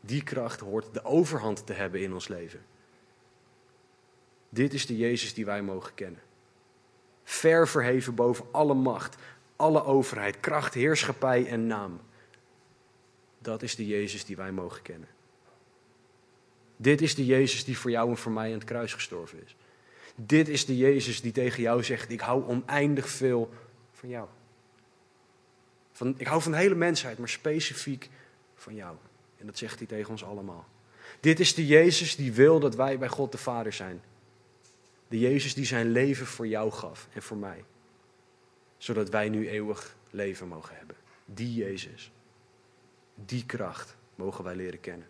[0.00, 2.64] Die kracht hoort de overhand te hebben in ons leven.
[4.48, 6.20] Dit is de Jezus die wij mogen kennen.
[7.24, 9.16] Ver verheven boven alle macht,
[9.56, 12.00] alle overheid, kracht, heerschappij en naam.
[13.38, 15.08] Dat is de Jezus die wij mogen kennen.
[16.76, 19.56] Dit is de Jezus die voor jou en voor mij aan het kruis gestorven is.
[20.14, 23.50] Dit is de Jezus die tegen jou zegt: Ik hou oneindig veel
[23.92, 24.28] van jou.
[25.92, 28.08] Van, ik hou van de hele mensheid, maar specifiek
[28.54, 28.96] van jou.
[29.38, 30.66] En dat zegt hij tegen ons allemaal.
[31.20, 34.02] Dit is de Jezus die wil dat wij bij God de Vader zijn.
[35.14, 37.64] De Jezus die zijn leven voor jou gaf en voor mij.
[38.76, 40.96] Zodat wij nu eeuwig leven mogen hebben.
[41.24, 42.12] Die Jezus.
[43.14, 45.06] Die kracht mogen wij leren kennen.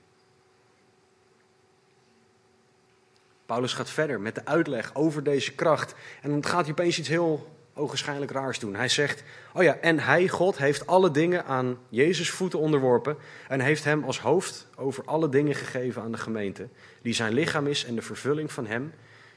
[3.47, 5.95] Paulus gaat verder met de uitleg over deze kracht.
[6.23, 8.75] En dan gaat hij opeens iets heel ogenschijnlijk raars doen.
[8.75, 9.23] Hij zegt,
[9.55, 13.17] oh ja, en hij, God, heeft alle dingen aan Jezus voeten onderworpen
[13.49, 16.69] en heeft hem als hoofd over alle dingen gegeven aan de gemeente,
[17.03, 18.93] die zijn lichaam is en de vervulling van hem,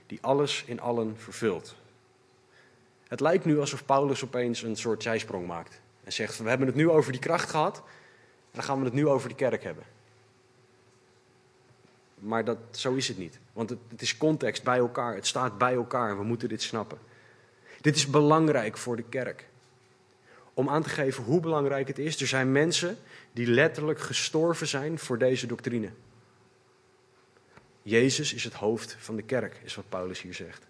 [0.08, 1.76] die alles in allen vervult.
[3.08, 6.76] Het lijkt nu alsof Paulus opeens een soort zijsprong maakt en zegt, we hebben het
[6.76, 7.84] nu over die kracht gehad, en
[8.52, 9.84] dan gaan we het nu over die kerk hebben.
[12.20, 13.40] Maar dat, zo is het niet.
[13.54, 15.16] Want het, het is context bij elkaar.
[15.16, 16.98] Het staat bij elkaar en we moeten dit snappen.
[17.82, 19.46] Dit is belangrijk voor de kerk.
[20.54, 22.22] om aan te geven hoe belangrijk het is.
[22.22, 22.98] Er zijn mensen
[23.32, 25.90] die letterlijk gestorven zijn voor deze doctrine.
[27.88, 30.66] Jezus is het hoofd van de kerk, is wat Paulus hier zegt.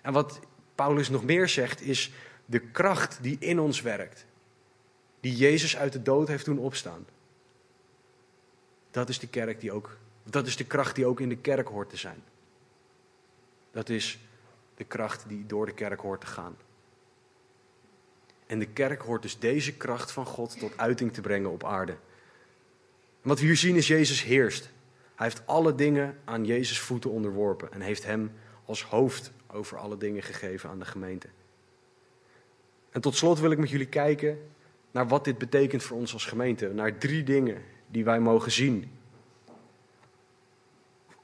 [0.00, 0.40] En wat
[0.74, 2.12] Paulus nog meer zegt, is
[2.46, 4.26] de kracht die in ons werkt.
[5.20, 7.06] Die Jezus uit de dood heeft doen opstaan.
[8.90, 11.68] Dat is de kerk die ook, dat is de kracht die ook in de kerk
[11.68, 12.22] hoort te zijn.
[13.70, 14.18] Dat is
[14.74, 16.56] de kracht die door de kerk hoort te gaan.
[18.46, 21.96] En de kerk hoort dus deze kracht van God tot uiting te brengen op aarde.
[23.22, 24.70] wat we hier zien is Jezus heerst.
[25.20, 28.32] Hij heeft alle dingen aan Jezus voeten onderworpen en heeft hem
[28.64, 31.26] als hoofd over alle dingen gegeven aan de gemeente.
[32.90, 34.38] En tot slot wil ik met jullie kijken
[34.90, 36.68] naar wat dit betekent voor ons als gemeente.
[36.68, 38.90] Naar drie dingen die wij mogen zien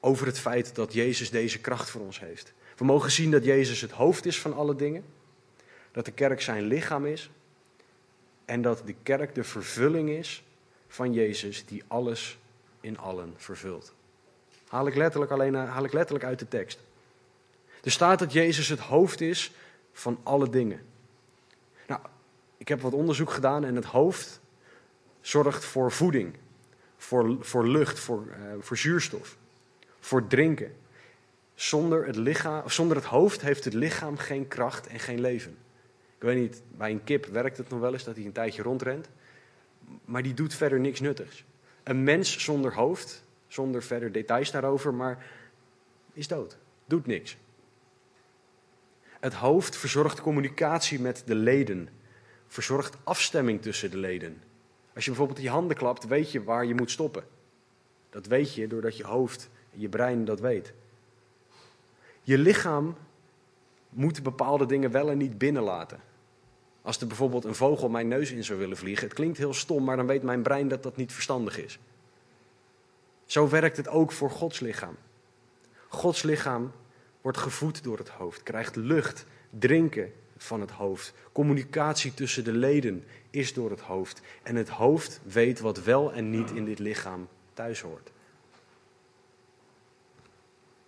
[0.01, 2.53] over het feit dat Jezus deze kracht voor ons heeft.
[2.77, 5.05] We mogen zien dat Jezus het hoofd is van alle dingen,
[5.93, 7.31] dat de kerk zijn lichaam is
[8.45, 10.45] en dat de kerk de vervulling is
[10.89, 12.39] van Jezus die alles
[12.87, 13.95] in allen vervult.
[14.69, 16.81] Haal ik letterlijk, alleen, haal ik letterlijk uit de tekst.
[17.83, 19.53] Er staat dat Jezus het hoofd is
[19.93, 20.81] van alle dingen.
[21.87, 22.01] Nou,
[22.57, 24.41] ik heb wat onderzoek gedaan en het hoofd
[25.21, 26.37] zorgt voor voeding,
[26.97, 29.37] voor, voor lucht, voor, uh, voor zuurstof,
[30.01, 30.77] voor drinken.
[31.55, 35.57] Zonder het, lichaam, zonder het hoofd heeft het lichaam geen kracht en geen leven.
[36.17, 38.63] Ik weet niet, bij een kip werkt het nog wel eens dat hij een tijdje
[38.63, 39.09] rondrent,
[40.05, 41.45] maar die doet verder niks nuttigs.
[41.87, 45.27] Een mens zonder hoofd, zonder verder details daarover, maar
[46.13, 47.37] is dood, doet niks.
[49.21, 51.89] Het hoofd verzorgt communicatie met de leden,
[52.47, 54.43] verzorgt afstemming tussen de leden.
[54.95, 57.25] Als je bijvoorbeeld je handen klapt, weet je waar je moet stoppen.
[58.11, 60.73] Dat weet je doordat je hoofd en je brein dat weet.
[62.23, 62.97] Je lichaam
[63.89, 66.01] moet bepaalde dingen wel en niet binnenlaten.
[66.87, 69.85] Als er bijvoorbeeld een vogel mijn neus in zou willen vliegen, het klinkt heel stom,
[69.85, 71.79] maar dan weet mijn brein dat dat niet verstandig is.
[73.25, 74.97] Zo werkt het ook voor Gods lichaam.
[75.89, 76.73] Gods lichaam
[77.21, 81.13] wordt gevoed door het hoofd, krijgt lucht, drinken van het hoofd.
[81.33, 84.21] Communicatie tussen de leden is door het hoofd.
[84.43, 88.11] En het hoofd weet wat wel en niet in dit lichaam thuis hoort.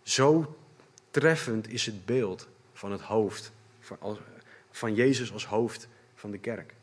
[0.03, 0.57] Zo
[1.11, 3.53] treffend is het beeld van het hoofd,
[4.79, 6.75] van Jezus als hoofd van de kerk.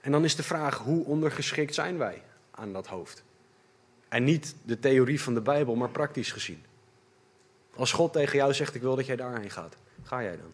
[0.00, 3.24] En dan is de vraag, hoe ondergeschikt zijn wij aan dat hoofd?
[4.08, 6.64] En niet de theorie van de Bijbel, maar praktisch gezien.
[7.74, 10.52] Als God tegen jou zegt, ik wil dat jij daarheen gaat, ga jij dan?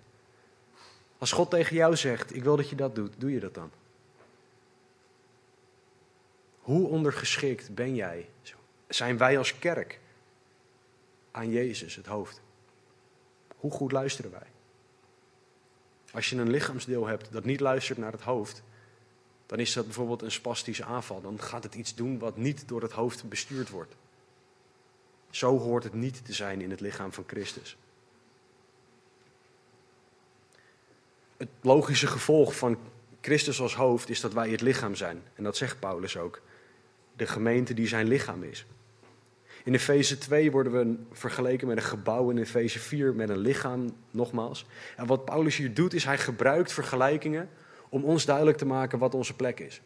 [1.18, 3.70] Als God tegen jou zegt, ik wil dat je dat doet, doe je dat dan?
[6.60, 8.28] Hoe ondergeschikt ben jij?
[8.88, 10.00] Zijn wij als kerk
[11.30, 12.40] aan Jezus, het hoofd?
[13.56, 14.46] Hoe goed luisteren wij?
[16.12, 18.62] Als je een lichaamsdeel hebt dat niet luistert naar het hoofd,
[19.46, 21.20] dan is dat bijvoorbeeld een spastische aanval.
[21.20, 23.94] Dan gaat het iets doen wat niet door het hoofd bestuurd wordt.
[25.30, 27.76] Zo hoort het niet te zijn in het lichaam van Christus.
[31.36, 32.78] Het logische gevolg van
[33.20, 35.22] Christus als hoofd is dat wij het lichaam zijn.
[35.34, 36.40] En dat zegt Paulus ook.
[37.16, 38.66] De gemeente die zijn lichaam is.
[39.64, 43.96] In Efeze 2 worden we vergeleken met een gebouw, in Efeze 4 met een lichaam,
[44.10, 44.66] nogmaals.
[44.96, 47.48] En wat Paulus hier doet, is hij gebruikt vergelijkingen
[47.88, 49.80] om ons duidelijk te maken wat onze plek is.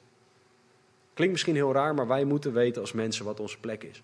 [1.14, 4.02] Klinkt misschien heel raar, maar wij moeten weten als mensen wat onze plek is.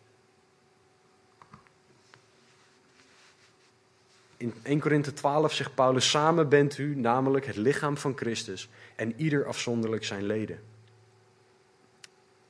[4.37, 9.15] In 1 Korinthe 12 zegt Paulus: Samen bent u namelijk het lichaam van Christus en
[9.17, 10.61] ieder afzonderlijk zijn leden.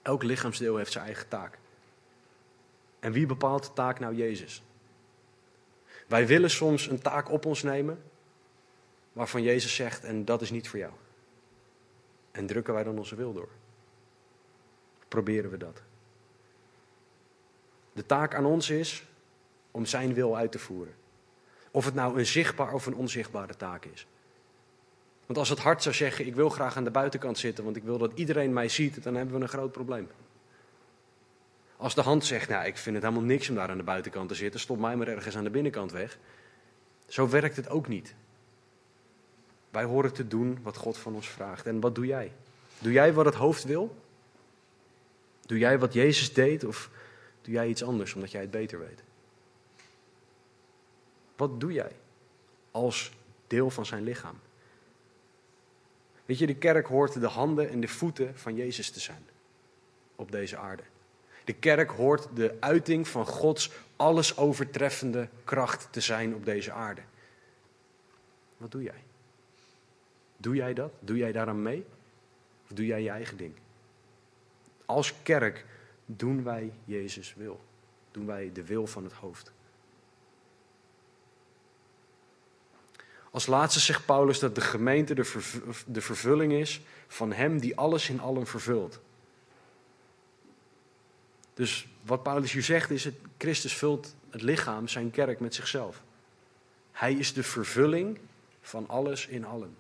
[0.02, 1.58] Elk lichaamsdeel heeft zijn eigen taak.
[3.02, 4.62] En wie bepaalt de taak nou Jezus?
[6.06, 8.02] Wij willen soms een taak op ons nemen
[9.12, 10.92] waarvan Jezus zegt: En dat is niet voor jou.
[12.30, 13.48] En drukken wij dan onze wil door?
[15.08, 15.82] Proberen we dat?
[17.92, 19.06] De taak aan ons is
[19.70, 20.94] om zijn wil uit te voeren.
[21.70, 24.06] Of het nou een zichtbaar of een onzichtbare taak is.
[25.26, 27.82] Want als het hart zou zeggen: Ik wil graag aan de buitenkant zitten, want ik
[27.82, 30.08] wil dat iedereen mij ziet, dan hebben we een groot probleem.
[31.82, 34.28] Als de hand zegt: Nou, ik vind het helemaal niks om daar aan de buitenkant
[34.28, 36.18] te zitten, stop mij maar ergens aan de binnenkant weg.
[37.06, 38.14] Zo werkt het ook niet.
[39.70, 41.66] Wij horen te doen wat God van ons vraagt.
[41.66, 42.32] En wat doe jij?
[42.78, 43.96] Doe jij wat het hoofd wil?
[45.40, 46.90] Doe jij wat Jezus deed of
[47.40, 49.02] doe jij iets anders omdat jij het beter weet?
[51.36, 51.92] Wat doe jij
[52.70, 53.12] als
[53.46, 54.40] deel van zijn lichaam?
[56.24, 59.26] Weet je, de kerk hoort de handen en de voeten van Jezus te zijn
[60.16, 60.82] op deze aarde.
[61.44, 67.02] De kerk hoort de uiting van Gods alles overtreffende kracht te zijn op deze aarde.
[68.56, 69.02] Wat doe jij?
[70.36, 70.92] Doe jij dat?
[71.00, 71.84] Doe jij daaraan mee?
[72.64, 73.54] Of doe jij je eigen ding?
[74.86, 75.64] Als kerk
[76.06, 77.60] doen wij Jezus wil.
[78.10, 79.52] Doen wij de wil van het hoofd.
[83.30, 88.08] Als laatste zegt Paulus dat de gemeente de, de vervulling is van Hem die alles
[88.08, 89.00] in allen vervult.
[91.62, 96.02] Dus wat Paulus hier zegt is, het, Christus vult het lichaam, zijn kerk, met zichzelf.
[96.92, 98.18] Hij is de vervulling
[98.60, 99.76] van alles in allen.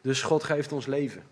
[0.00, 1.22] Dus God geeft ons leven.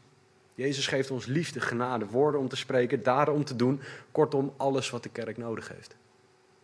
[0.55, 3.81] Jezus geeft ons liefde, genade, woorden om te spreken, daden om te doen.
[4.13, 5.97] Kortom, alles wat de kerk nodig heeft.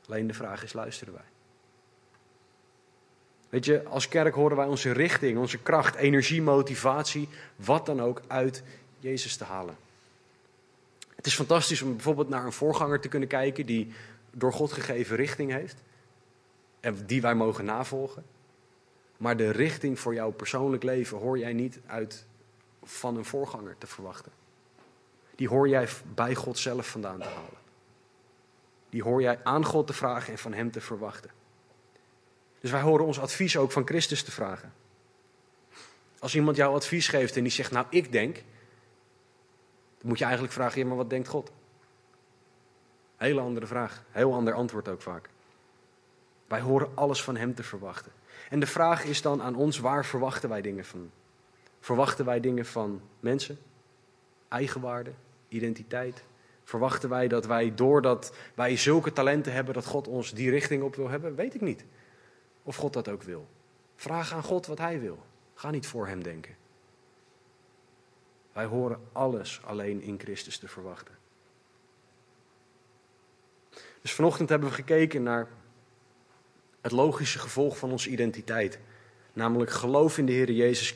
[0.06, 1.28] Alleen de vraag is, luisteren wij?
[3.48, 8.22] Weet je, als kerk horen wij onze richting, onze kracht, energie, motivatie, wat dan ook,
[8.26, 8.62] uit
[8.98, 9.76] Jezus te halen.
[11.20, 13.92] Het is fantastisch om bijvoorbeeld naar een voorganger te kunnen kijken die
[14.30, 15.82] door God gegeven richting heeft.
[16.80, 18.24] En die wij mogen navolgen.
[19.16, 22.26] Maar de richting voor jouw persoonlijk leven hoor jij niet uit
[22.82, 24.32] van een voorganger te verwachten.
[25.34, 27.60] Die hoor jij bij God zelf vandaan te halen.
[28.90, 31.30] Die hoor jij aan God te vragen en van Hem te verwachten.
[32.60, 34.72] Dus wij horen ons advies ook van Christus te vragen.
[36.18, 38.42] Als iemand jou advies geeft en die zegt, nou ik denk,
[40.00, 41.50] dan moet je eigenlijk vragen, ja maar wat denkt God?
[43.16, 45.28] Hele andere vraag, heel ander antwoord ook vaak.
[46.46, 48.12] Wij horen alles van Hem te verwachten.
[48.48, 51.10] En de vraag is dan aan ons, waar verwachten wij dingen van?
[51.80, 53.58] Verwachten wij dingen van mensen?
[54.48, 55.10] Eigenwaarde?
[55.48, 56.24] Identiteit?
[56.64, 60.96] Verwachten wij dat wij, doordat wij zulke talenten hebben, dat God ons die richting op
[60.96, 61.34] wil hebben?
[61.34, 61.84] Weet ik niet.
[62.62, 63.48] Of God dat ook wil.
[63.96, 65.18] Vraag aan God wat Hij wil.
[65.54, 66.56] Ga niet voor Hem denken.
[68.60, 71.14] Wij horen alles alleen in Christus te verwachten.
[74.00, 75.48] Dus vanochtend hebben we gekeken naar
[76.80, 78.78] het logische gevolg van onze identiteit.
[79.32, 80.94] Namelijk geloof in de Heer Jezus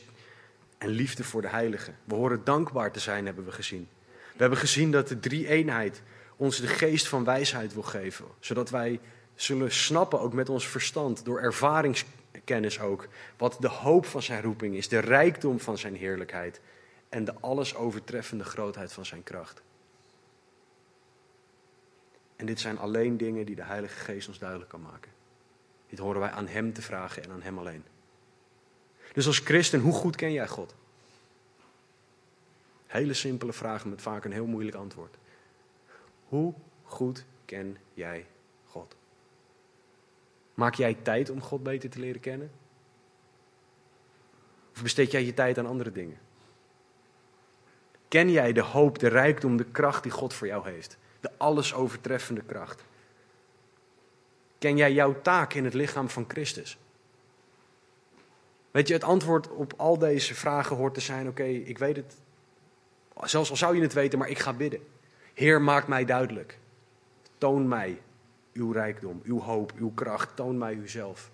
[0.79, 1.97] en liefde voor de heiligen.
[2.05, 3.89] We horen dankbaar te zijn, hebben we gezien.
[4.07, 6.03] We hebben gezien dat de drie eenheid
[6.37, 8.25] ons de geest van wijsheid wil geven.
[8.41, 9.01] Zodat wij
[9.35, 14.77] zullen snappen, ook met ons verstand, door ervaringskennis ook, wat de hoop van zijn roeping
[14.77, 16.61] is, de rijkdom van zijn heerlijkheid
[17.15, 19.63] en de alles overtreffende grootheid van zijn kracht.
[22.37, 25.13] En dit zijn alleen dingen die de Heilige Geest ons duidelijk kan maken.
[25.89, 27.85] Dit horen wij aan Hem te vragen en aan Hem alleen.
[29.13, 30.75] Dus als christen, hoe goed ken jij God?
[32.87, 35.17] Hele simpele vraag met vaak een heel moeilijk antwoord.
[36.29, 38.27] Hoe goed ken jij
[38.67, 38.97] God?
[40.55, 42.51] Maak jij tijd om God beter te leren kennen?
[44.75, 46.24] Of besteed jij je tijd aan andere dingen?
[48.15, 50.97] Ken jij de hoop, de rijkdom, de kracht die God voor jou heeft?
[51.21, 52.85] De alles overtreffende kracht.
[54.59, 56.79] Ken jij jouw taak in het lichaam van Christus?
[58.71, 62.17] Weet je, het antwoord op al deze vragen hoort te zijn: oké, ik weet het.
[63.21, 64.81] Zelfs al zou je het weten, maar ik ga bidden.
[65.33, 66.59] Heer, maak mij duidelijk.
[67.39, 68.01] Toon mij
[68.53, 70.37] uw rijkdom, uw hoop, uw kracht.
[70.37, 71.31] Toon mij uzelf.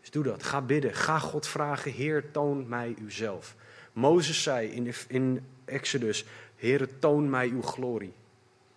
[0.00, 0.42] Dus doe dat.
[0.42, 0.94] Ga bidden.
[0.94, 3.54] Ga God vragen: Heer, toon mij uzelf.
[3.92, 6.24] Mozes zei in, in Exodus:
[6.56, 8.12] Heer, toon mij uw glorie.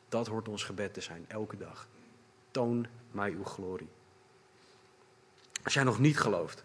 [0.10, 1.88] Dat hoort ons gebed te zijn, elke dag.
[2.52, 3.90] Toon mij uw glorie.
[5.64, 6.64] Als jij nog niet gelooft,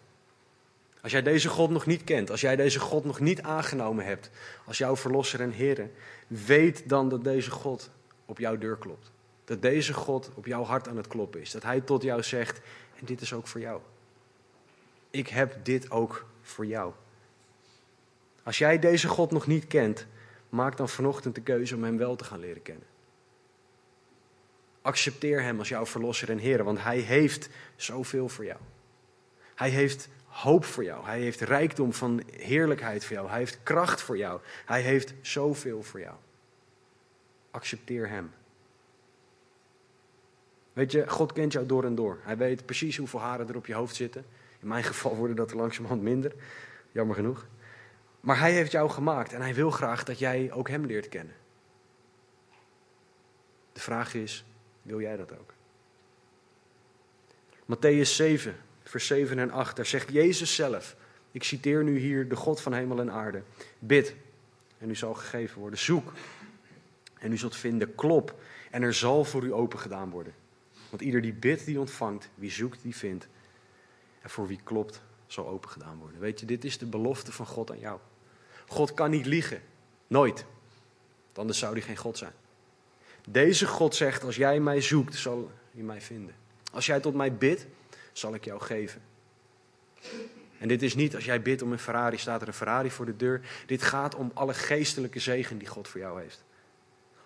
[1.02, 4.30] als jij deze God nog niet kent, als jij deze God nog niet aangenomen hebt
[4.64, 5.90] als jouw verlosser en Heer,
[6.26, 7.90] weet dan dat deze God
[8.24, 9.10] op jouw deur klopt.
[9.44, 11.50] Dat deze God op jouw hart aan het kloppen is.
[11.50, 12.60] Dat Hij tot jou zegt,
[12.98, 13.80] en dit is ook voor jou.
[15.10, 16.92] Ik heb dit ook voor jou.
[18.42, 20.06] Als jij deze God nog niet kent,
[20.52, 22.86] maak dan vanochtend de keuze om Hem wel te gaan leren kennen.
[24.82, 28.58] Accepteer Hem als jouw verlosser en Heer, want Hij heeft zoveel voor jou.
[29.54, 31.04] Hij heeft hoop voor jou.
[31.04, 33.28] Hij heeft rijkdom van heerlijkheid voor jou.
[33.28, 34.40] Hij heeft kracht voor jou.
[34.64, 36.16] Hij heeft zoveel voor jou.
[37.50, 38.30] Accepteer Hem.
[40.72, 42.18] Weet je, God kent jou door en door.
[42.22, 44.24] Hij weet precies hoeveel haren er op je hoofd zitten.
[44.60, 46.32] In mijn geval worden dat er langzamerhand minder.
[46.92, 47.46] Jammer genoeg.
[48.22, 51.34] Maar Hij heeft jou gemaakt en Hij wil graag dat jij ook Hem leert kennen.
[53.72, 54.44] De vraag is,
[54.82, 55.54] wil jij dat ook?
[57.64, 60.96] Matthäus 7, vers 7 en 8, daar zegt Jezus zelf,
[61.30, 63.42] ik citeer nu hier de God van hemel en aarde,
[63.78, 64.14] bid
[64.78, 66.12] en u zal gegeven worden, zoek
[67.18, 70.34] en u zult vinden, klop en er zal voor u open gedaan worden.
[70.90, 73.28] Want ieder die bidt, die ontvangt, wie zoekt, die vindt.
[74.20, 76.20] En voor wie klopt, zal open gedaan worden.
[76.20, 78.00] Weet je, dit is de belofte van God aan jou.
[78.72, 79.62] God kan niet liegen.
[80.06, 80.44] Nooit.
[81.34, 82.32] Anders zou hij geen God zijn.
[83.28, 86.34] Deze God zegt, als jij mij zoekt, zal je mij vinden.
[86.72, 87.66] Als jij tot mij bidt,
[88.12, 89.02] zal ik jou geven.
[90.58, 93.06] En dit is niet als jij bidt om een Ferrari, staat er een Ferrari voor
[93.06, 93.40] de deur.
[93.66, 96.44] Dit gaat om alle geestelijke zegen die God voor jou heeft.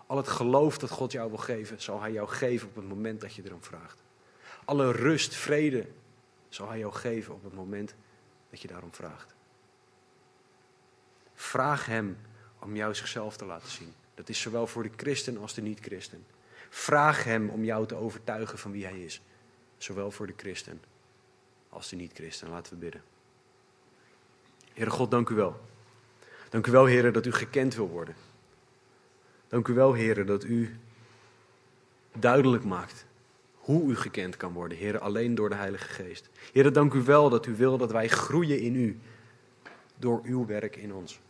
[0.06, 3.20] Al het geloof dat God jou wil geven, zal Hij jou geven op het moment
[3.20, 4.02] dat je erom vraagt.
[4.64, 5.86] Alle rust, vrede,
[6.48, 7.94] zal Hij jou geven op het moment
[8.50, 9.35] dat je daarom vraagt.
[11.36, 12.16] Vraag Hem
[12.58, 13.92] om jou zichzelf te laten zien.
[14.14, 16.26] Dat is zowel voor de christen als de niet-christen.
[16.68, 19.20] Vraag Hem om jou te overtuigen van wie Hij is.
[19.76, 20.80] Zowel voor de christen
[21.68, 22.48] als de niet-christen.
[22.48, 23.02] Laten we bidden.
[24.72, 25.60] Heere God, dank u wel.
[26.48, 28.14] Dank u wel, Heere, dat u gekend wil worden.
[29.48, 30.76] Dank u wel, Heere, dat u
[32.12, 33.06] duidelijk maakt
[33.66, 36.28] hoe u gekend kan worden, Heere, alleen door de Heilige Geest.
[36.52, 38.98] Heere, dank u wel dat u wil dat wij groeien in u,
[39.96, 41.20] door uw werk in ons.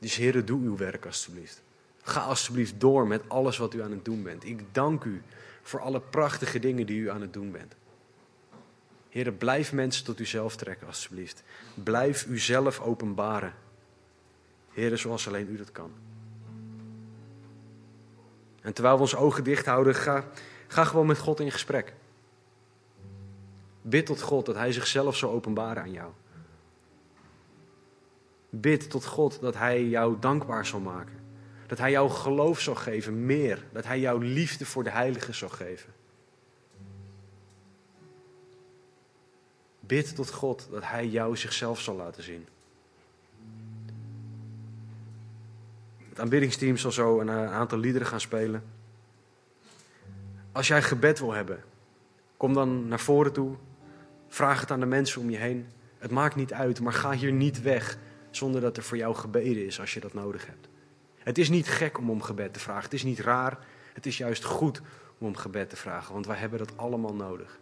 [0.00, 1.62] Dus Heere, doe uw werk alstublieft.
[2.02, 4.44] Ga alstublieft door met alles wat u aan het doen bent.
[4.44, 5.22] Ik dank u
[5.62, 7.74] voor alle prachtige dingen die u aan het doen bent.
[9.08, 11.42] Heere, blijf mensen tot uzelf trekken, alstublieft.
[11.74, 13.54] Blijf uzelf openbaren.
[14.70, 15.92] Heere, zoals alleen u dat kan.
[18.60, 20.24] En terwijl we onze ogen dicht houden, ga,
[20.66, 21.94] ga gewoon met God in gesprek.
[23.82, 26.10] Bid tot God dat Hij zichzelf zal openbaren aan jou.
[28.50, 31.18] Bid tot God dat Hij jou dankbaar zal maken.
[31.66, 33.64] Dat Hij jou geloof zal geven, meer.
[33.72, 35.92] Dat Hij jou liefde voor de heilige zal geven.
[39.80, 42.46] Bid tot God dat Hij jou zichzelf zal laten zien.
[46.08, 48.62] Het aanbiddingsteam zal zo een eh, aantal liederen gaan spelen.
[50.52, 51.62] Als jij gebed wil hebben,
[52.36, 53.54] kom dan naar voren toe.
[54.28, 55.66] Vraag het aan de mensen om je heen.
[55.98, 57.98] Het maakt niet uit, maar ga hier niet weg
[58.30, 60.68] zonder dat er voor jou gebeden is als je dat nodig hebt.
[61.18, 62.84] Het is niet gek om om gebed te vragen.
[62.84, 63.58] Het is niet raar.
[63.92, 64.80] Het is juist goed
[65.18, 67.58] om om gebed te vragen, want wij hebben dat allemaal nodig.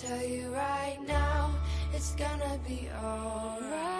[0.00, 1.27] tell you right now,
[2.18, 3.97] gonna be alright.